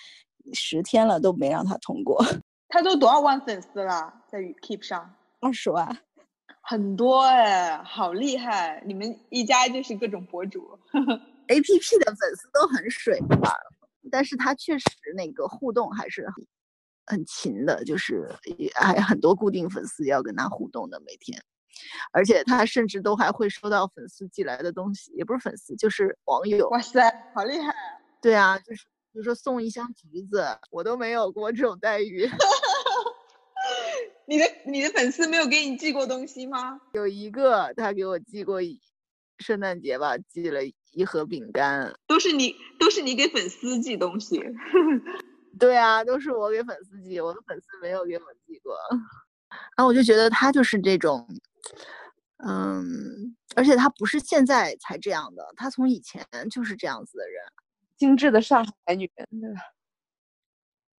[0.53, 2.23] 十天了都没让他通过。
[2.69, 5.13] 他都多少万粉丝了，在 Keep 上？
[5.41, 5.97] 二十万，
[6.61, 8.81] 很多哎，好厉害！
[8.85, 10.79] 你们一家就是各种博主。
[11.47, 13.53] A P P 的粉丝都很水吧，
[14.09, 14.87] 但是他确实
[15.17, 16.47] 那个互动还是很
[17.07, 18.33] 很勤的，就是
[18.75, 21.43] 还很多固定粉丝要跟他互动的每天。
[22.11, 26.69] 而且他甚至都还会收到粉丝寄来的东西，也不是粉丝，就是网友。
[26.69, 27.73] 哇塞，好厉害！
[28.21, 32.29] 对啊，就是比如说送一箱橘子，我都没有过这种待遇。
[34.27, 36.79] 你的你的粉丝没有给你寄过东西吗？
[36.93, 38.59] 有一个他给我寄过，
[39.39, 41.93] 圣诞节吧，寄了一盒饼干。
[42.07, 44.41] 都是你都是你给粉丝寄东西。
[45.59, 48.77] 对啊，都是我给粉丝寄，我的粉丝没有给我寄过。
[49.75, 51.27] 然后我就觉得他就是这种。
[52.43, 57.43] 嗯，而且她不是现在才这样的，她从以前就是这样子的人，
[57.97, 59.61] 精致的上海女人，对吧？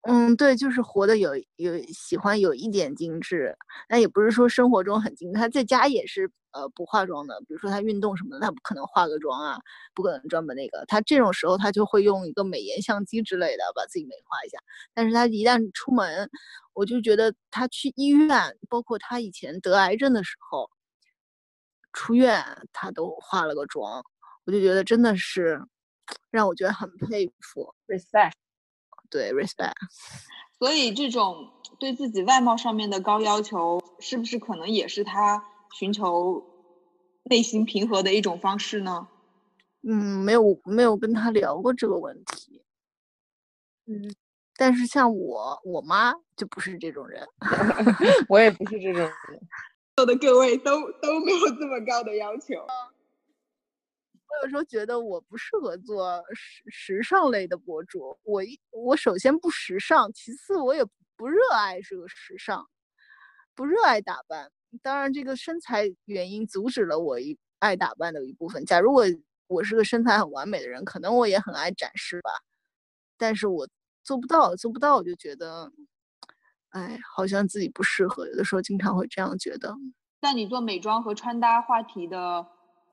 [0.03, 3.57] 嗯，对，就是活的有有喜欢有一点精致，
[3.89, 5.39] 那也不是说生活中很精致。
[5.39, 9.59] 她在家也是呃不化妆的，比如说她运动什么的，她不可能化个妆啊，
[9.95, 10.85] 不可能专门那个。
[10.87, 14.59] 她这种时候她就会用一个美颜相机之类的把自己美化一下。
[14.95, 16.31] 但是她一旦出门，
[16.73, 20.71] 我就觉得她去医院，包括她以前得癌症的时候。
[21.95, 24.03] 出院，他都化了个妆，
[24.47, 25.63] 我就觉得真的是
[26.31, 28.33] 让我觉得很佩服，respect，
[29.11, 29.75] 对 respect。
[30.59, 36.43] 所以这种对自己外貌上面的高要求，是不是可能也是他寻求
[37.25, 39.09] 内心平和的一种方式呢？
[39.83, 42.63] 嗯，没有没有跟他聊过这个问题。
[43.87, 44.15] 嗯，
[44.57, 47.27] 但是像我我妈就不是这种人，
[48.29, 49.13] 我也不是这种人。
[50.07, 52.55] 的各位都都没有这么高的要求。
[52.57, 58.19] 我有时候觉得我不适合做时时尚类的博主。
[58.23, 60.85] 我一我首先不时尚，其次我也
[61.17, 62.67] 不热爱这个时尚，
[63.55, 64.51] 不热爱打扮。
[64.81, 68.65] 当然，这个身材原因阻止了我一爱打扮的一部分。
[68.65, 69.05] 假如我
[69.49, 72.31] 我是个身材很完美的人，可能我也很爱展示吧。
[73.19, 73.69] 但是我
[74.03, 75.71] 做不到，做不到，我就觉得。
[76.71, 79.77] 哎，好像自己不适合，有的时候经常会这样觉得。
[80.23, 82.47] 在你做美妆和穿搭话题的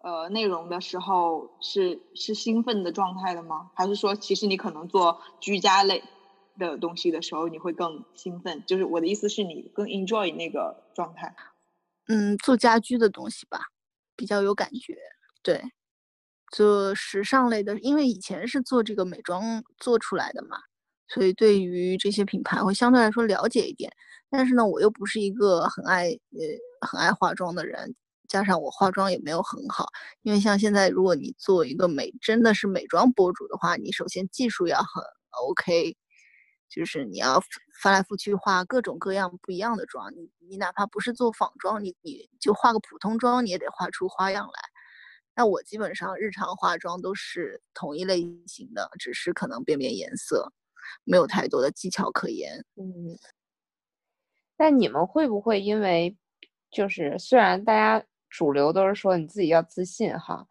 [0.03, 3.71] 呃内容的时候，是是兴奋的状态的吗？
[3.75, 6.03] 还是说，其实你可能做居家类
[6.57, 8.61] 的东西的时候，你会更兴奋？
[8.67, 11.33] 就是我的意思是你更 enjoy 那个状态。
[12.11, 13.61] 嗯，做家居的东西吧，
[14.15, 14.97] 比较有感觉。
[15.43, 15.61] 对，
[16.51, 20.57] 做时尚类的，因为以前是做这个美妆做出来的嘛。
[21.07, 23.91] 所以对于这些品牌会相对来说了解一点，
[24.31, 27.95] 但是呢，我又不是一个很爱呃很爱化妆的人，
[28.27, 29.87] 加上我化妆也没有很好。
[30.23, 35.95] 因为像现在，如果你做一个美真的是美妆博主的话，你首先技术要很 OK，
[36.69, 37.41] 就是你要
[37.81, 40.13] 翻来覆去化各种各样不一样的妆。
[40.15, 44.53] 你你哪怕不是做仿妆，你你就化个普通妆，你也得画出花样来。
[45.35, 50.51] 那我基本上日常化妆都是同一类型的，只是可能变变颜色。
[51.03, 53.17] 没有太多的技巧可言，嗯。
[54.57, 56.17] 那你们会不会因为，
[56.71, 60.45] 就是虽然大家主流都是说你自己要自信哈，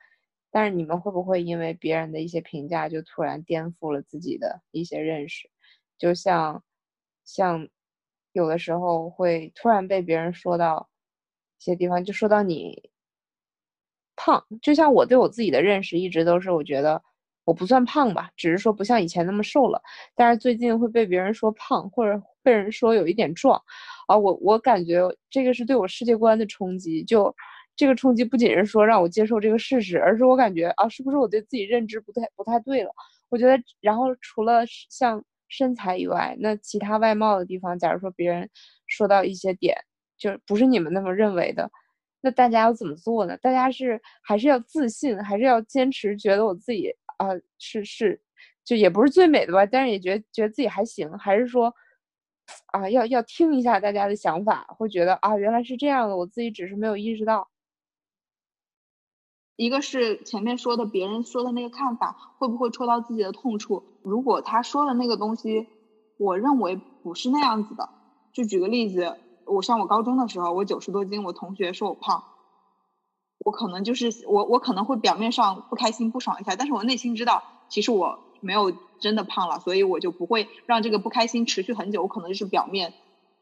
[0.51, 5.51] 但是你们会不会因为别人的一些评价就突然颠覆了自己的一些认识？
[5.99, 6.63] 就像，
[7.25, 7.69] 像
[8.33, 10.89] 有的时候会突然被别人说到
[11.59, 12.91] 一些地方，就说到你
[14.17, 17.03] 胖，就像我对我自己的认识一直都是我觉得。
[17.45, 19.81] 我不算胖吧，只是说不像以前那么瘦了。
[20.15, 23.59] 但是最近会被别人说胖，或者被人说有一点壮，
[24.07, 27.03] 啊，我我感觉这个是对我世界观的冲击。
[27.05, 27.35] 就
[27.75, 32.91] 这个冲击不仅是说让我接受这个事实，而是我感觉啊，是不是我对自己认知不太不太对了？
[33.31, 38.49] 我觉得，然后除了像身材以外，那其他外貌的地方，假如说别人
[38.87, 39.77] 说到一些点，
[40.17, 41.71] 就是不是你们那么认为的，
[42.21, 43.37] 那大家要怎么做呢？
[43.39, 46.95] 大家是还是要自信，还是要坚持觉得我自己？
[47.19, 48.21] 啊，是是，
[48.65, 51.75] 就也不是最美的吧，但是也觉觉得自己还行，还是说
[52.73, 57.49] 啊，要要听一下大家的想法，会觉得啊，原来是这样的，我自己只是没有意识到。
[59.59, 63.83] 一个是前面说的别人说的那个看法会不会戳到自己的痛处？
[64.05, 65.67] 如果他说的那个东西，
[66.17, 67.89] 我认为不是那样子的。
[68.33, 69.17] 就举个例子，
[69.47, 72.23] 我上我高中的时候，我九十多斤，我同学说我胖，
[73.39, 82.03] 我可能就是我我可能会表面上不开心不爽一下，但是我内心知道其实我没有真的胖了，所以我就不会让这个不开心持续很久。
[82.03, 82.95] 我可能就是表面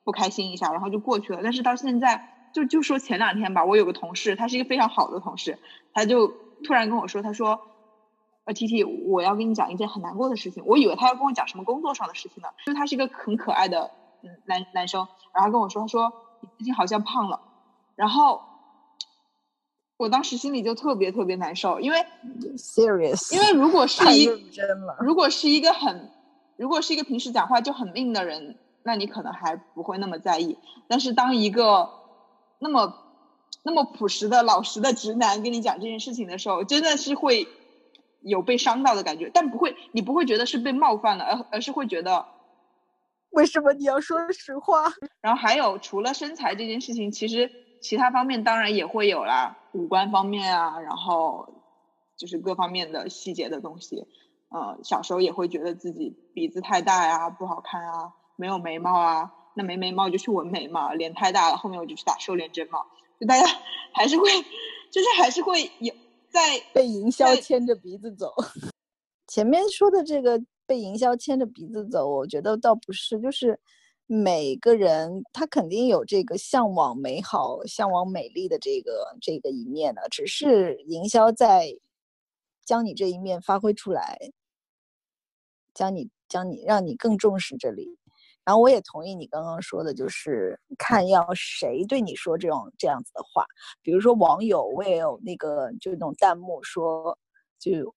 [0.03, 1.41] 不开心一下，然后就过去了。
[1.43, 2.33] 但是到现在。
[2.57, 5.59] 就就说前两天吧，我有个同事，他是一个非常好的同事，
[5.93, 6.29] 他就
[6.65, 7.61] 突然跟我说，他说，
[8.47, 10.65] 呃，T T，我要跟你讲一件很难过的事情。
[10.65, 13.91] 我以为他要跟我讲什么工作上的事情呢，因为他是一个很可爱的
[14.23, 17.43] 嗯男男生，然后跟我说，他说你最近好像胖了，
[17.95, 18.41] 然后
[19.99, 22.07] 我当时心里就特别特别难受，因为
[22.57, 26.11] serious，因为如果是一真了，如果是一个很，
[26.57, 30.57] 如果是一个平时讲话就很命的人，那你可能还不会那么在意，
[30.89, 31.91] 但是当一个
[32.59, 32.95] 那么，
[33.63, 37.49] 那么朴实的老实的直男跟你讲这件事情的时候，真的是会
[38.21, 42.27] 有被伤到的感觉，但不会，你不会觉得是被冒犯了，而而是会觉得，
[43.31, 44.93] 为什么你要说实话？
[45.21, 47.51] 然后还有除了身材这件事情，其实
[47.83, 51.63] 其他方面当然也会有啦，五官方面啊，然后
[52.17, 54.07] 就是各方面的细节的东西，
[54.49, 59.33] 呃，小时候也会觉得自己鼻子太大呀，不好看啊，没有眉毛啊。
[59.57, 62.81] 那没眉毛就去纹眉嘛，脸太大了，后面我就去打瘦脸针嘛。
[63.19, 63.47] 就大家
[63.95, 64.29] 还是会，
[64.91, 65.95] 就是还是会有
[66.29, 68.35] 在 被营销牵着鼻子走。
[69.27, 73.59] 前面说的这个被营销牵着鼻子走，我觉得倒不是，就是
[74.07, 81.75] 每个人他肯定有这个向往美好、向往美丽的这个这个一面的，只是营销在
[82.67, 84.19] 将你这一面发挥出来，
[85.73, 87.97] 将你将你让你更重视这里。
[88.47, 93.45] 然后我也同意你刚刚说的，就是看要谁对你说这种这样子的话，
[93.83, 97.19] 比如说网友，我也有那个就那种弹幕说，
[97.59, 97.93] 就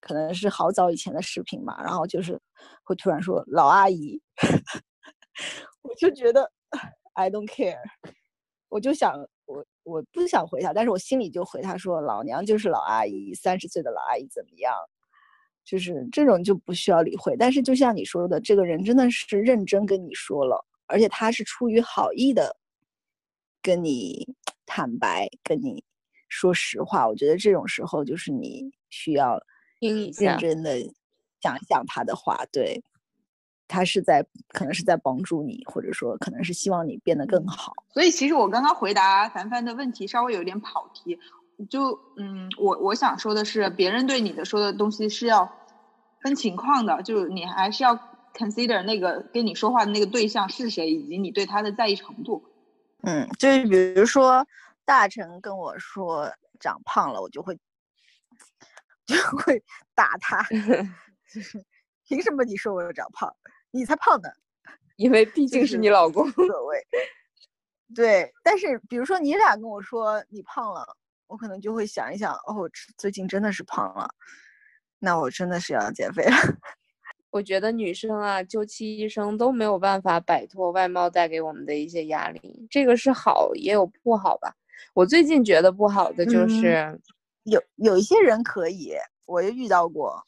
[0.00, 2.40] 可能是好早以前的视频嘛，然后就是
[2.82, 4.20] 会突然说老阿姨，
[5.82, 6.50] 我就觉得
[7.12, 7.78] I don't care，
[8.68, 9.14] 我就想
[9.46, 14.74] 我我不想回他，但是我心里就回他说老娘就是老阿姨，三十岁的老阿姨怎么样？
[15.68, 22.56] 就是这种就不需要理会，但是就像你说的，这个人真的是认真跟你说了，而且他是出于好意的
[23.60, 25.84] 跟你坦白，跟你
[26.30, 27.06] 说实话。
[27.06, 29.38] 我觉得这种时候就是你需要
[30.18, 30.80] 认真的
[31.42, 32.82] 想一想他的话，对
[33.68, 37.74] 他是在可能是在帮助你，或者说可能是希望你变得更好。
[37.92, 41.18] 所以其实我刚刚回答凡凡的问题稍微有点跑题。
[41.66, 45.52] 就嗯，我我想说的是，别人对你的说的东西是要
[46.20, 47.96] 分情况的，就是你还是要
[48.32, 52.44] consider 那个跟你说话的那个对象是谁，以及你对他的在意程度。
[53.02, 54.46] 嗯，就是比如说
[54.84, 57.58] 大臣跟我说长胖了，我就会
[59.04, 59.60] 就会
[59.96, 60.42] 打他，
[61.32, 61.64] 就是
[62.06, 63.34] 凭什么你说我长胖？
[63.72, 64.28] 你才胖呢，
[64.96, 66.86] 因为毕竟是你老公，无所谓。
[67.96, 70.96] 对，但是比如说你俩跟我说你胖了。
[71.28, 74.08] 我可能就会想一想，哦，最近真的是胖了，
[74.98, 76.32] 那我真的是要减肥了。
[77.30, 84.54] 我觉得女生啊，就其一生都没有办法摆脱外貌带给我们的一些压力，这个是好也有不好吧。
[84.94, 86.98] 我最近觉得不好的就是，
[87.42, 88.94] 有有一些人可以，
[89.26, 90.26] 我也遇到过，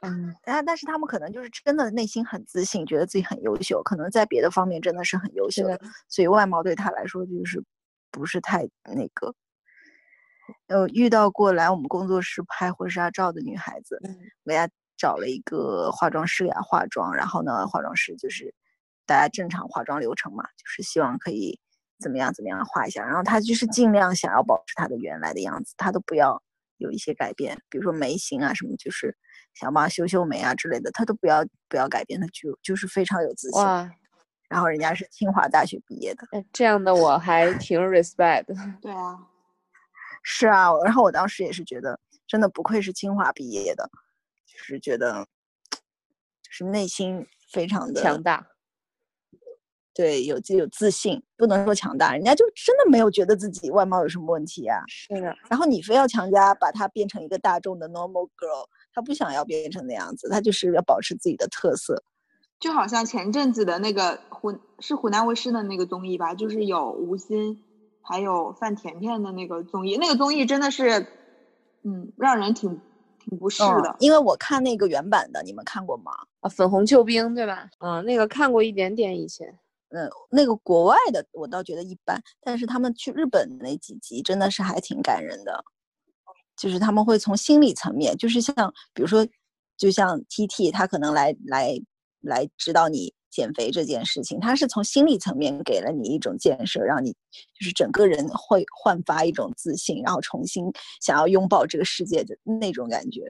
[0.00, 5.78] 嗯，但但是他们可能就是真的内心很自信，觉得自己很优秀，可能在别的方面真的是很优秀的，
[6.08, 7.62] 所以外貌对他来说就是
[8.10, 9.34] 不是太那个。
[10.66, 14.00] 呃，遇到过来我们工作室拍婚纱照的女孩子，
[14.44, 18.54] 给她找了一个化妆师给她化妆，然后呢，化妆师就是
[19.06, 21.58] 大家正常化妆流程嘛，就是希望可以
[22.00, 26.42] 怎么样怎么样化一下，然后她就是尽量想要保持她的原来的样子，她都不要
[26.78, 29.16] 有一些改变，比如说眉形啊什么，就是
[29.54, 33.62] 想帮她修修眉啊之类的，她都不要不要改变，她就就是非常有自信。
[34.48, 38.54] 然后人家是清华大学毕业的，这样的我还挺 respect 的。
[38.82, 39.18] 对啊。
[40.22, 43.90] 是啊，然后我当时也是觉得，真的不愧是清华毕业的，
[44.46, 45.26] 就是觉得，
[45.70, 48.46] 就是内心非常的强大，
[49.94, 54.82] 对，有自有自信，不能说强大，人家就真的没有觉得自己外貌有什么问题啊。
[54.86, 55.36] 是的。
[55.50, 62.02] 然后你非要强加把她变成一个大众的 normal girl，她不想要变成那样子，她就是要保持自己的特色。
[62.58, 67.60] 就好像前阵子的那个湖是湖南卫视的那个综艺吧，就是有吴昕。
[68.02, 71.06] 还有范甜甜的那个综艺，那个综艺真的是，
[71.82, 72.80] 嗯，让人挺
[73.18, 73.96] 挺不适的。
[74.00, 76.12] 因为我看那个原版的，你们看过吗？
[76.40, 77.68] 啊，粉红救兵对吧？
[77.78, 79.46] 嗯，那个看过一点点以前。
[79.94, 85.64] 嗯，那个国外的我倒觉得一般，但是他们去日本那几集真的是还挺感人的，
[86.56, 88.54] 就是他们会从心理层面，就是像
[88.94, 89.26] 比如说，
[89.76, 91.78] 就像 T T 他可能来来
[92.20, 100.70] 来指导你减肥这件事情，它是从心理层面给了你一种建设，让你就是整个人会焕发一种自信，然后重新
[101.00, 103.22] 想要拥抱这个世界的那种感觉。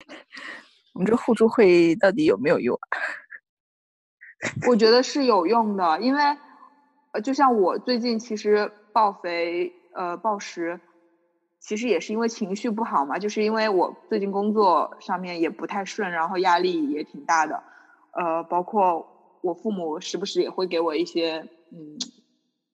[0.94, 2.76] 我们这互助会到底有没有用？
[4.66, 6.22] 我觉得是有用的，因为，
[7.12, 10.80] 呃，就像我最近其实暴肥，呃，暴食，
[11.60, 17.62] 其实也是因为情绪不好嘛，就是因为我最近工作上面也不太顺，然后压力也挺大的，
[18.12, 21.98] 呃，包括我父母时不时也会给我一些嗯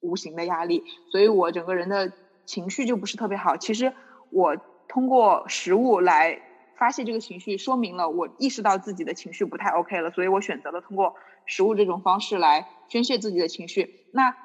[0.01, 2.13] 无形的压力，所以我整个人的
[2.45, 3.57] 情绪就不是特别好。
[3.57, 3.93] 其实
[4.31, 4.57] 我
[4.89, 6.41] 通过食物来
[6.79, 11.15] 发泄这个情绪，说明了我意识到自己的情绪不太 OK 了，所以我选择了通过。
[11.49, 14.09] 食物这种方式来宣泄自己的情绪。
[14.13, 14.37] 那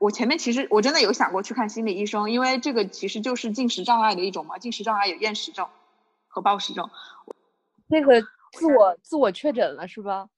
[0.00, 4.58] 我前面其实我真的有想过去看心理医生，因为这个其实就是进食障碍的一种嘛。
[4.58, 5.68] 进食障碍有厌食症
[6.26, 6.90] 和暴食症。
[7.86, 8.20] 那个
[8.54, 10.28] 自我自我确诊了是吧？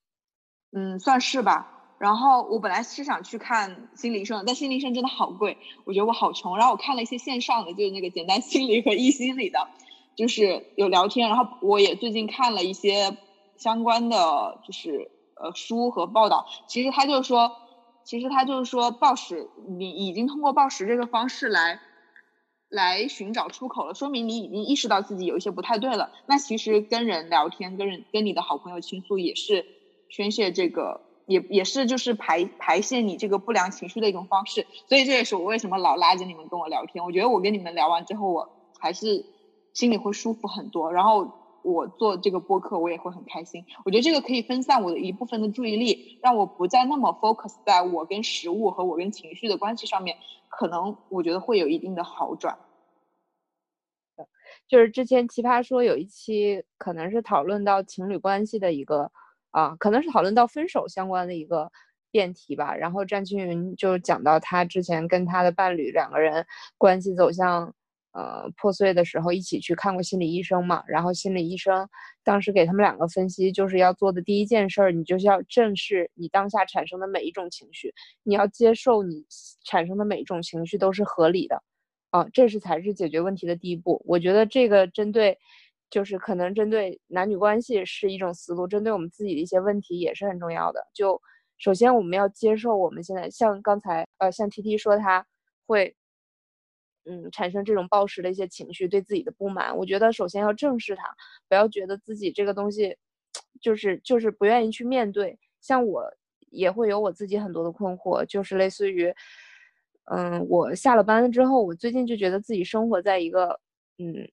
[0.73, 1.95] 嗯，算是吧。
[1.99, 6.57] 然后我本来是想去看心理医生，但心理医生真的好贵，我觉得我好穷。
[6.57, 9.69] 然后我看了一些线上的，就是那个简单心理和易心理的，
[10.17, 11.29] 就是有聊天。
[11.29, 13.17] 然后我也最近看了一些
[13.57, 15.11] 相关的，就是。
[15.43, 17.51] 呃，书和报道，其实他就是说，
[18.05, 19.49] 其实他就是说，暴食，
[19.79, 21.81] 你已经通过暴食这个方式来，
[22.69, 26.13] 来寻找出口了，说明你已经意识到自己有一些不太对了。
[26.27, 29.65] 那其实跟人聊天，跟人跟你的好朋友倾诉，也是
[30.11, 34.67] 宣泄这个，也也是就是排排泄你这个不良情绪的一种方式。
[34.87, 37.05] 所以这也是我为什么老拉着你们跟我聊天。
[37.05, 39.25] 我觉得我跟你们聊完之后，我还是
[39.73, 40.93] 心里会舒服很多。
[40.93, 41.39] 然后。
[41.63, 43.67] 我做这个播客，我也会很开心。
[43.85, 50.17] 我觉得这个可以分散我的一部分的注意力，让我不再那么 focus 在我跟食物和我跟情绪的关系上面。
[50.49, 52.59] 可能我觉得会有一定的好转。
[54.69, 59.13] 就是之前奇葩说有一期，可能是讨论到情侣关系的一个
[59.51, 61.71] 啊，可能是讨论到分手相关的一个
[62.11, 62.75] 辩题吧。
[62.75, 66.45] 然后战青云就讲到他之前跟他的伴侣两个人
[66.79, 67.75] 关系走向。
[68.13, 70.83] 呃，破碎的时候一起去看过心理医生嘛？
[70.89, 71.89] 然后心理医生
[72.25, 77.95] 当时给他们两个分析，就是要做的第一件事儿，你就是要正视你当下产生的每一种情绪，
[78.25, 79.25] 你要接受你
[79.65, 81.63] 产生的每一种情绪都是合理的，
[82.11, 84.03] 啊，这是才是解决问题的第一步。
[84.05, 85.39] 我觉得这个针对，
[85.91, 90.87] 就是可能针对男女关系是一种思路，针对我们自己的一些问题也是很重要的。
[90.95, 91.21] 就
[91.59, 95.27] 首先我们要接受我们现在像刚才呃，像 T T 说他
[95.67, 95.95] 会。
[97.07, 101.03] 嗯，产生这种暴食的一些情绪，对自己的不满，我觉得首先要正视它，
[101.49, 102.95] 不要觉得自己这个东西，
[103.59, 105.37] 就是就是不愿意去面对。
[105.63, 106.05] 像我
[106.51, 109.13] 也会有我自己很多的困惑，就是类似于，
[110.13, 113.59] 嗯，我下了班之后，我最近就觉得自己生活在一个，
[113.97, 114.31] 嗯，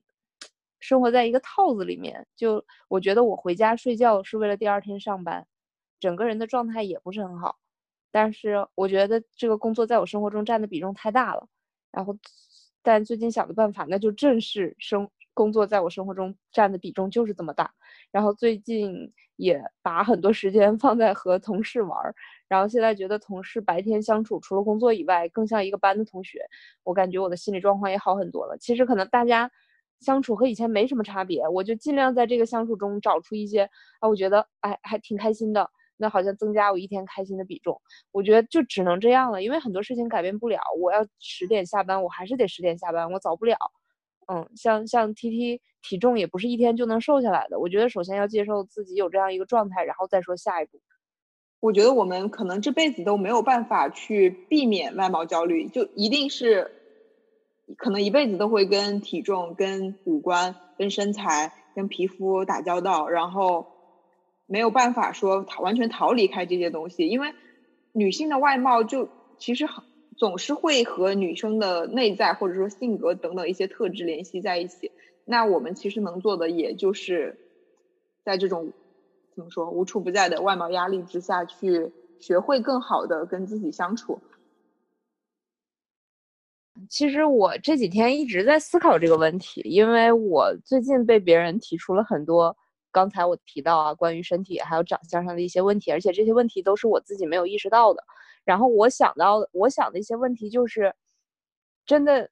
[0.80, 2.25] 生活在一个套子里面。
[2.36, 5.45] 就我觉得我回家睡觉是为了第二天上班，
[5.99, 7.57] 整个人的状态也不是很好。
[8.11, 11.47] 但是我觉得这个工作在我生活中占的比重太大了，
[11.91, 12.15] 然后。
[12.84, 17.69] 但最近想的办法，那就正是生工作在我生活中占的比重就是这么大。
[18.11, 22.15] 然后最近也把很多时间 放在和同事玩儿，
[22.47, 26.39] 然后现在觉得同事白天相处除了工作以外，更像一个班的同学。
[26.84, 28.57] 我感觉我的心理状况也好很多了。
[28.57, 29.51] 其实可能大家
[29.99, 33.69] 相处和以前没什么差别，我就尽量在这个相处中找出一些
[33.99, 35.69] 啊，我觉得哎还挺开心的。
[35.99, 37.81] 那好像增加我一天开心的比重，
[38.11, 40.59] 我觉得就只能这样了，因为很多事情改变不了。
[40.79, 43.57] 我要十点下班，我还是得十点下班，我早不了。
[44.31, 47.57] 嗯，像像 T T 体重也不是一天就能瘦下来的。
[47.57, 50.79] 我觉得首先要接受自己有这样一个状态，然后再说下一步。
[51.59, 56.86] 我觉得我们可能这辈子都没有办法去避免外貌焦虑，就一定是
[57.76, 63.68] 可能一辈子都会跟体重、跟五官、跟身材、跟皮肤打交道，然后。
[64.49, 67.34] 没有办法说逃完全逃离开这些东西，因为
[67.91, 69.84] 女性的外貌就其实很
[70.15, 74.93] 总是会和女生的内在或者说性格等等一些特质联系在一起。
[75.26, 77.38] 那我们其实能做的也就是
[78.24, 78.72] 在这种
[79.36, 81.91] 怎么说无处不在的外貌压力之下去
[82.22, 84.22] 学会更好的跟自己相处。
[86.89, 92.55] 其实我这几天一直在思考这个问题，因为我最近被别人提出了很多。
[92.91, 98.03] 刚才我提到啊，关于身体还有长相上的一些问题，而且这些问题都是我自己没有意识到的。
[98.43, 100.93] 然后我想到，我想的一些问题就是，
[101.86, 102.28] 真的，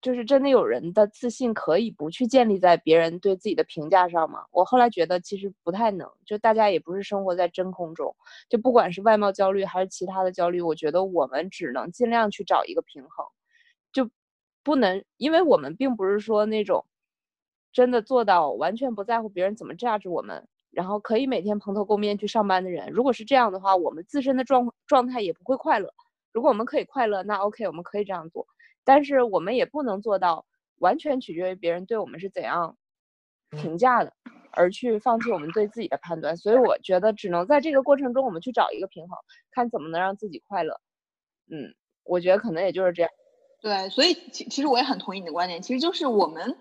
[0.00, 4.44] 就是真的有人的自信可以不去建立在别人对自己的评价上吗？
[4.52, 8.14] 我后来觉得其实不太能，就大家也不是生活在真空中，
[8.48, 13.26] 就不管是外貌焦虑还是其他的焦虑，我觉得我们只能尽量去找一个平衡，
[13.92, 14.10] 就
[14.62, 16.84] 不能，因为我们并不是说那种
[17.72, 22.90] 真的做到完全不在乎别人怎么 judge 我们，然后可以每天蓬头垢面去上班的人。
[22.90, 25.92] 如果是这样的话，我们自身的状状态也不会快乐。
[26.32, 28.46] 如果我们可以快乐，那 OK，我们可以这样做。
[28.84, 30.46] 但是我们也不能做到
[30.78, 32.76] 完全取决于别人对我们是怎样
[33.50, 34.12] 评价的，
[34.52, 36.36] 而去放弃我们对自己的判断。
[36.36, 39.18] 所以我觉得只能在这个过程中，我们去找一个平衡，
[39.50, 40.80] 看怎么能让自己快乐。
[41.50, 41.74] 嗯，
[42.04, 43.10] 我觉得可能也就是这样。
[43.60, 45.62] 对，所以其其实我也很同意你的观点。
[45.62, 46.56] 其实就是我们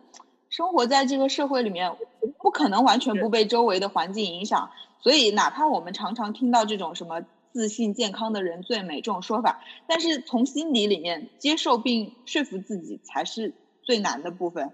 [0.49, 1.95] 生活在这个社会里面，
[2.39, 4.69] 不可能完全不被周围的环境影响。
[5.01, 7.25] 所以哪怕我们常常听到这种什么。
[7.51, 14.71] 自信健康的人最美这种说法，但是从心底里面接受并说服自己才是最难的部分。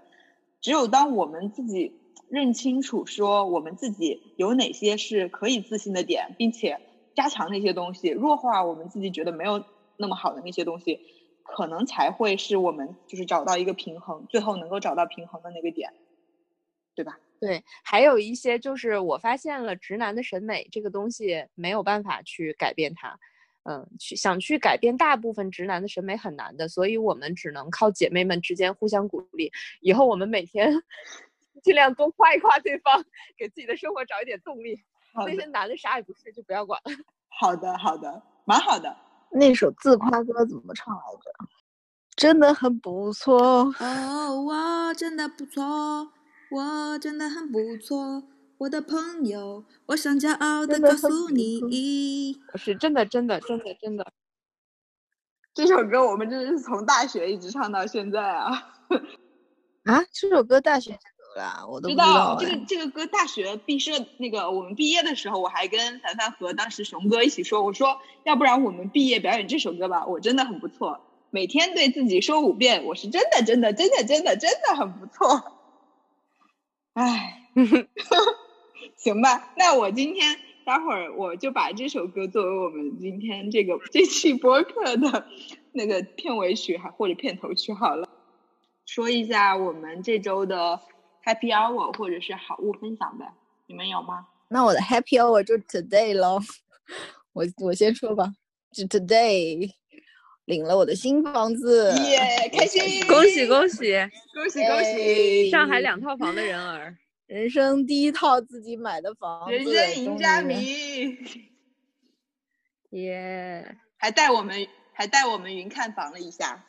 [0.60, 1.98] 只有当我们自己
[2.28, 6.78] 认清楚，说我们自己有哪些是可以自信的点，并且
[7.14, 9.64] 加强那些东西，弱化我们自己觉得没有
[9.96, 11.00] 那么好的那些东西，
[11.48, 15.92] 可能才会是我们就是找到一个平衡，最后能够找到平衡的那个点，
[16.94, 17.18] 对吧？
[17.40, 23.18] 对，还有一些就是我发现了直男的审美这个东西没有办法去改变它，
[23.64, 29.52] 嗯，去想去改变大部分直男的审美很难的，所以我们只能靠姐妹们之间互相鼓励。
[29.80, 30.72] 以后我们每天
[31.62, 33.04] 尽量多夸一夸对方，
[33.36, 34.78] 给自己的生活找一点动力。
[35.14, 36.90] 那些男的啥也不是，就不要管了。
[37.28, 38.96] 好的，好的，蛮好的。
[39.32, 41.48] 那首自夸歌怎么唱来着？
[42.16, 46.12] 真的很不错哦，我真的不错。
[46.48, 48.22] 我真的很不错，
[48.58, 54.12] 我的朋友，我想骄傲的告诉你，是真的，真的，真的，真的。
[55.52, 58.50] 这首歌我们真的是从大学一直唱到现在啊！
[59.86, 60.96] 啊，这首歌大学
[61.68, 62.36] 我都知道。
[62.38, 75.52] 这个这个歌大学毕设那个我们毕业的时候，我还跟凡凡和当时熊哥一起说，我说要不然我们毕业表演这首歌吧，我真的很不错，每天对自己说五遍，我是真的真的真的真的真的很不错。
[76.94, 77.50] 唉，
[78.96, 85.26] 行吧，那我今天待会儿我就把这首歌作为我们今天这个这期播客的
[85.72, 88.08] 那个片尾曲，还或者片头曲好了。
[88.86, 90.80] 说一下我们这周的
[91.26, 93.30] Happy Hour 或者是好物分享呗，
[93.66, 94.26] 你们有吗？
[94.48, 96.40] 那我的 Happy Hour 就 Today 咯，
[97.34, 98.32] 我我先说吧，
[98.72, 99.70] 就 Today。
[100.46, 102.48] 领了我的新房子，耶！
[102.52, 103.92] 开心， 恭喜恭喜
[104.32, 105.50] 恭喜恭喜！
[105.50, 106.96] 上海两套房的人儿，
[107.26, 111.18] 人生第一套自己买的房子，人生赢家迷，
[112.90, 113.76] 耶！
[113.96, 116.64] 还带我们还带我们云看房了一下，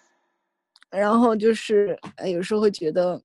[0.90, 3.22] 然后就是，哎，有时候会觉得。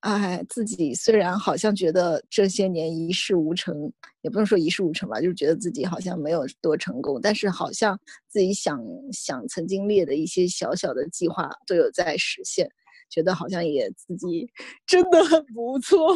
[0.00, 8.80] 哎，自己虽然好像觉得这些年一事无成，也不能说一事无成吧，就是觉得自己好像没有多成功，但是好像自己想
[9.12, 12.68] 想曾经列的一些小小的计划都有在实现，
[13.10, 14.50] 觉得好像也自己
[14.86, 16.08] 真的很不错。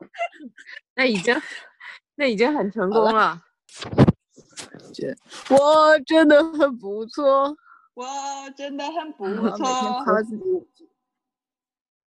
[0.96, 1.34] 那已经，
[2.16, 3.40] 那已经很成功了。
[4.92, 5.16] 觉
[5.50, 7.56] 我真的很不错，
[7.94, 8.04] 我
[8.56, 9.58] 真的很不错。
[9.58, 10.44] 每天夸自己。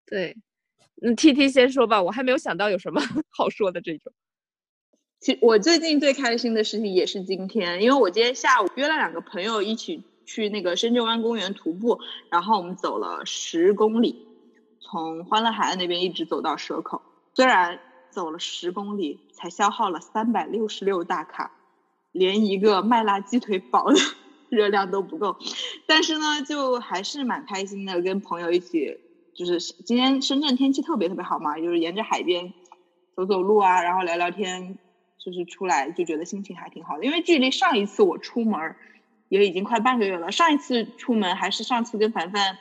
[0.06, 0.38] 对。
[1.02, 4.12] 嗯，T T 先说吧，我还没有想到有什么 好说的这种。
[5.20, 14.28] 其我最近最开心的事情也是今天，因为我今天下午约了两个朋友一起去那个深圳湾公园徒步，然后我们走了十公里，
[14.80, 17.02] 从欢乐海岸那边一直走到蛇口。
[17.34, 17.80] 虽然
[18.10, 21.52] 走了十公里，才消耗了三百六十六大卡，
[22.12, 24.00] 连一个麦辣鸡腿堡的
[24.50, 25.38] 热量都不够，
[25.88, 29.00] 但是呢，就还是蛮开心的，跟朋友一起。
[29.38, 32.52] 就是今天深圳天气特别特别好嘛，就是沿着海边
[33.16, 34.80] 走走路啊，然后聊聊天，
[35.20, 37.06] 就是出来就觉得心情还挺好的。
[37.06, 38.76] 因为距离上一次我出门
[39.30, 42.58] 也已经快半个月了，上一次出门还是上次跟凡凡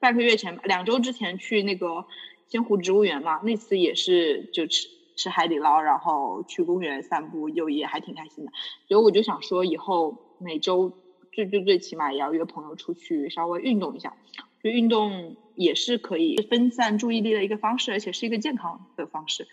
[0.00, 2.04] 半个月前两周之前去那个
[2.48, 8.50] 仙湖植物园嘛，那次也是就吃吃海底捞，然后去公园散步，又也还挺开心的。
[8.88, 10.92] 所以我就想说，以后每周
[11.32, 14.16] 最最最起码也要约朋友出去稍微运动一下，
[14.60, 15.36] 就运动。
[15.56, 19.48] 也是可以分散注意力的一个方式，而且是一个健康的方式，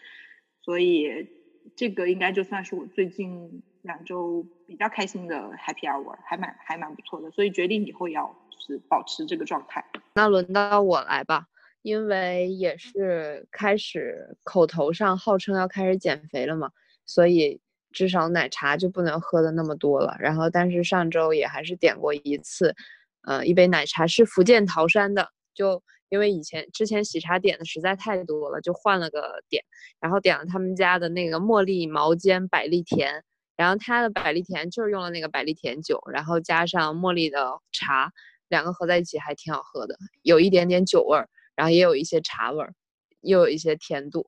[0.62, 1.28] 所以
[1.76, 9.84] 这个应该就算是我最近两周比较开心的 happy hour，还蛮还蛮不错的，所以决定以后要是保持这个状态。
[10.16, 11.48] 那轮到我来吧，
[11.82, 16.70] 因为也是开始口头上号称要开始减肥了嘛，
[17.06, 20.16] 所以至少奶茶就不能喝的那么多了。
[20.20, 22.76] 然后，但是上周也还是点过一次，
[23.22, 25.84] 呃，一杯奶茶是福建桃山的，就。
[26.10, 29.64] 因为以前之前喜茶点的实在太多了，就换了个点，
[30.00, 33.24] 然后点了他们家的那个茉莉毛尖百利甜，
[33.56, 38.12] 然后它的百利甜就是用了那个百利甜酒，然后加上茉莉的茶，
[38.48, 42.76] 两个合在一起还挺好喝的，有一点点酒味儿，然后也有一些茶味儿，
[43.22, 44.28] 又有一些甜度，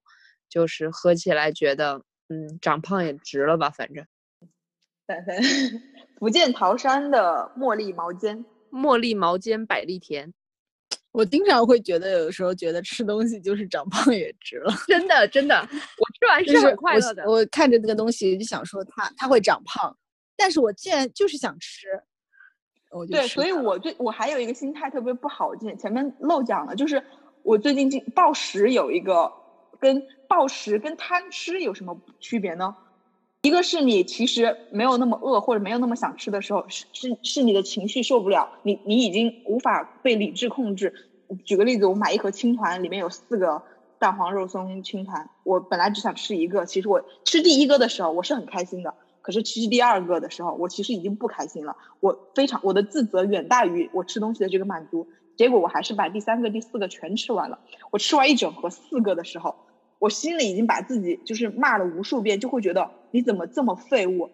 [0.49, 4.03] 就是喝起来觉得，嗯，长胖也值了吧，反正。
[5.05, 5.37] 三三，
[6.17, 10.33] 福建桃山的茉莉毛尖，茉莉毛尖百利甜，
[11.15, 14.73] 我经常会觉得，有时候觉得吃东西就是长胖也值了。
[14.85, 17.23] 真的真的，我吃完是是很快乐的。
[17.25, 19.95] 我我看着那个东西就想说它它会长胖，
[20.35, 21.87] 但是我既然就是想吃，
[22.91, 27.01] 我就对，所以我最我还有一个心态特别不好，前前面漏讲了，就是
[27.43, 29.31] 我最近进暴食有一个
[29.79, 32.75] 跟暴食跟贪吃有什么区别呢？
[33.45, 40.95] 一个是你其实没有那么饿或者没有那么想吃的时候，是是是你的情绪受不了，你你已经无法被理智控制。
[41.43, 43.61] 举个例子，我买一盒青团，里面有四个
[43.99, 57.59] 蛋黄肉松青团，我本来只想吃一个，其实我吃第一个的时候我是很开心的，可是吃第二个的时候，我其实已经不开心了，我非常我的自责远大于我吃东西的这个满足，结果我还是把第三个、第四个全吃完了。
[57.91, 59.55] 我吃完一整盒四个的时候，
[59.99, 64.29] 我心里已经把自己就是骂了无数遍，就会觉得你怎么这么废物，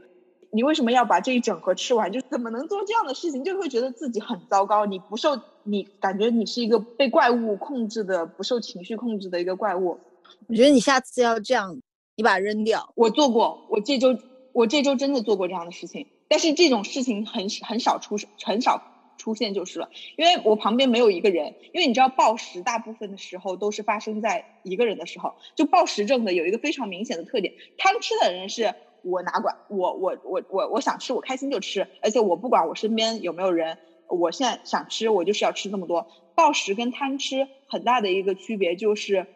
[0.50, 2.12] 你为什么要把这一整盒吃完？
[2.12, 3.44] 就怎么能做这样的事情？
[3.44, 10.00] 就会觉得自己很糟糕，你不受你感觉你是一个被怪物控制的、不受情绪控制的一个怪物。
[10.48, 11.80] 我觉得你下次要这样，
[12.16, 12.92] 你把它扔掉。
[12.96, 14.18] 我做过，我这周
[14.52, 18.82] 我这周真的做过这样的事情，但是这种事情很很少出很少
[19.18, 33.78] 出现就是了，因为我旁边没有一个人，因为你知道暴食大部分的时候都是发生在一个人的时候，就暴食症的有一个非常明显的特点，贪吃的人是我哪管我我我我我想吃我开心就吃，而且我不管我身边有没有人，
[34.10, 36.08] 我现在想吃我就是要吃这么多。
[36.36, 39.28] 暴食跟贪吃很大的一个区别就是。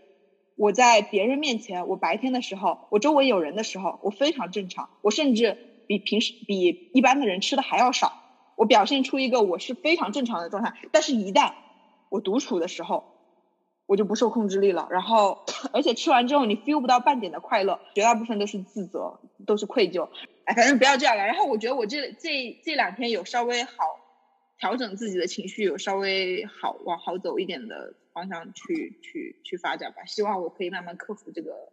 [0.58, 8.14] 我在别人面前，我白天的时候，我周围有人的时候，我非常正常，我甚至比平时比一般的人吃的还要少，
[8.56, 10.74] 我表现出一个我是非常正常的状态。
[10.92, 11.54] 但是，一旦
[12.10, 13.04] 我独处的时候，
[13.86, 14.88] 我就不受控制力了。
[14.90, 20.10] 然后，而且吃完之后，你 feel 不到半点的快乐，绝大部分都是自责，都是愧疚。
[20.46, 21.26] 哎，反正不要这样了。
[21.26, 23.74] 然后，我觉得我这这这两天有稍微好
[24.58, 30.06] 调整自己的情绪，有稍微好往好走一点的方向去去去发展吧。
[30.06, 31.72] 希望我可以慢慢克服这个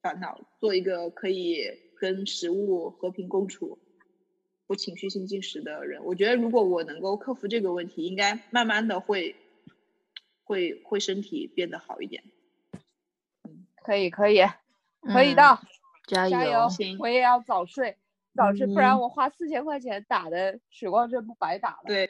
[0.00, 1.66] 烦恼，做一个可以
[1.98, 3.78] 跟食物和平共处、
[4.66, 6.04] 不情绪性进食的人。
[6.04, 9.36] 我觉得如果我能够克服这个问题，应该慢慢的会
[10.44, 12.24] 会会身体变得好一点。
[13.82, 14.40] 可以可以
[15.02, 15.58] 可以嗯的，
[16.06, 16.68] 加加油！
[16.98, 17.98] 我也要早睡，
[18.34, 21.84] 早睡，不然嗯我花四千块钱打的水光针不白打了。
[21.86, 22.08] 对，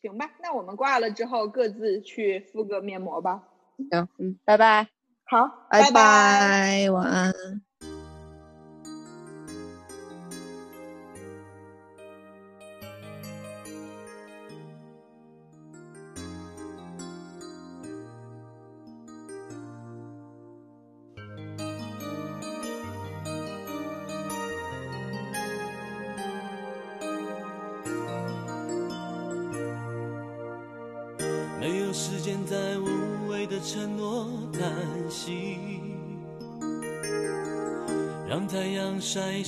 [0.00, 3.48] 行吧，那我们挂了之后各自去敷个面膜吧。
[3.90, 4.88] 行，嗯，拜拜。
[5.24, 7.32] 好，拜拜拜，晚安。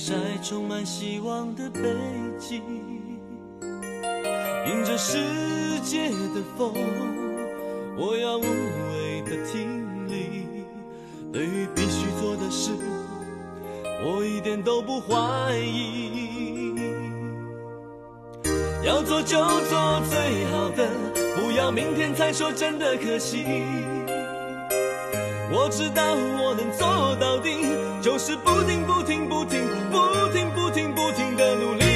[0.07, 1.81] 晒充满希望的背
[2.37, 2.61] 脊，
[4.67, 5.17] 迎着世
[5.83, 6.71] 界的风，
[7.97, 10.45] 我要无畏的挺立。
[11.33, 12.69] 对于必须做的事，
[14.05, 16.75] 我一点都不怀疑。
[18.83, 20.87] 要做就做最好的，
[21.35, 23.43] 不要明天才说真的可惜。
[25.57, 27.49] 我知道我能做到底，
[28.01, 31.94] 就是不停不停不停不停不停不停的努力。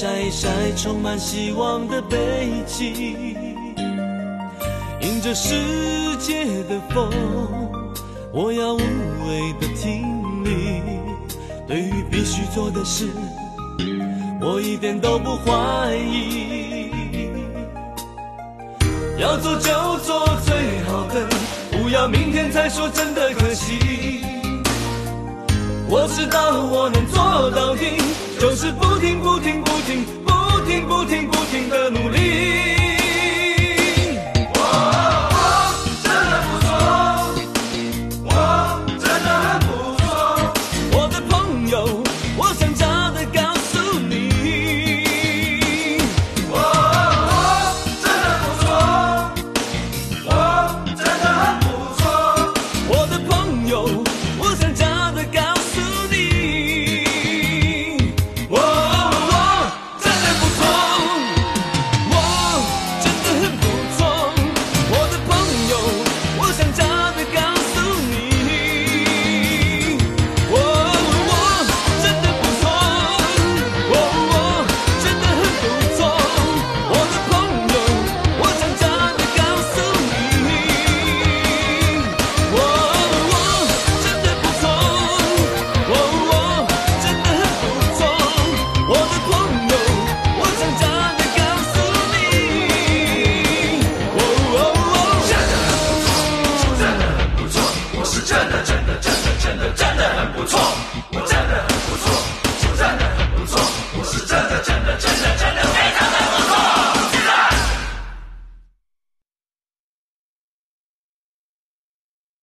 [0.00, 0.48] 晒一晒
[0.78, 2.16] 充满希望的背
[2.66, 3.26] 脊，
[5.02, 5.54] 迎着世
[6.16, 7.10] 界的风，
[8.32, 10.00] 我要无畏的挺
[10.42, 10.80] 你。
[11.68, 13.10] 对于必须做的事，
[14.40, 16.90] 我一点都不怀疑。
[19.18, 21.28] 要做就做最好的，
[21.72, 24.22] 不要明天才说真的可惜。
[25.90, 27.98] 我知道我能做到底，
[28.40, 32.79] 就是不停不停不停不停不停不停的努力。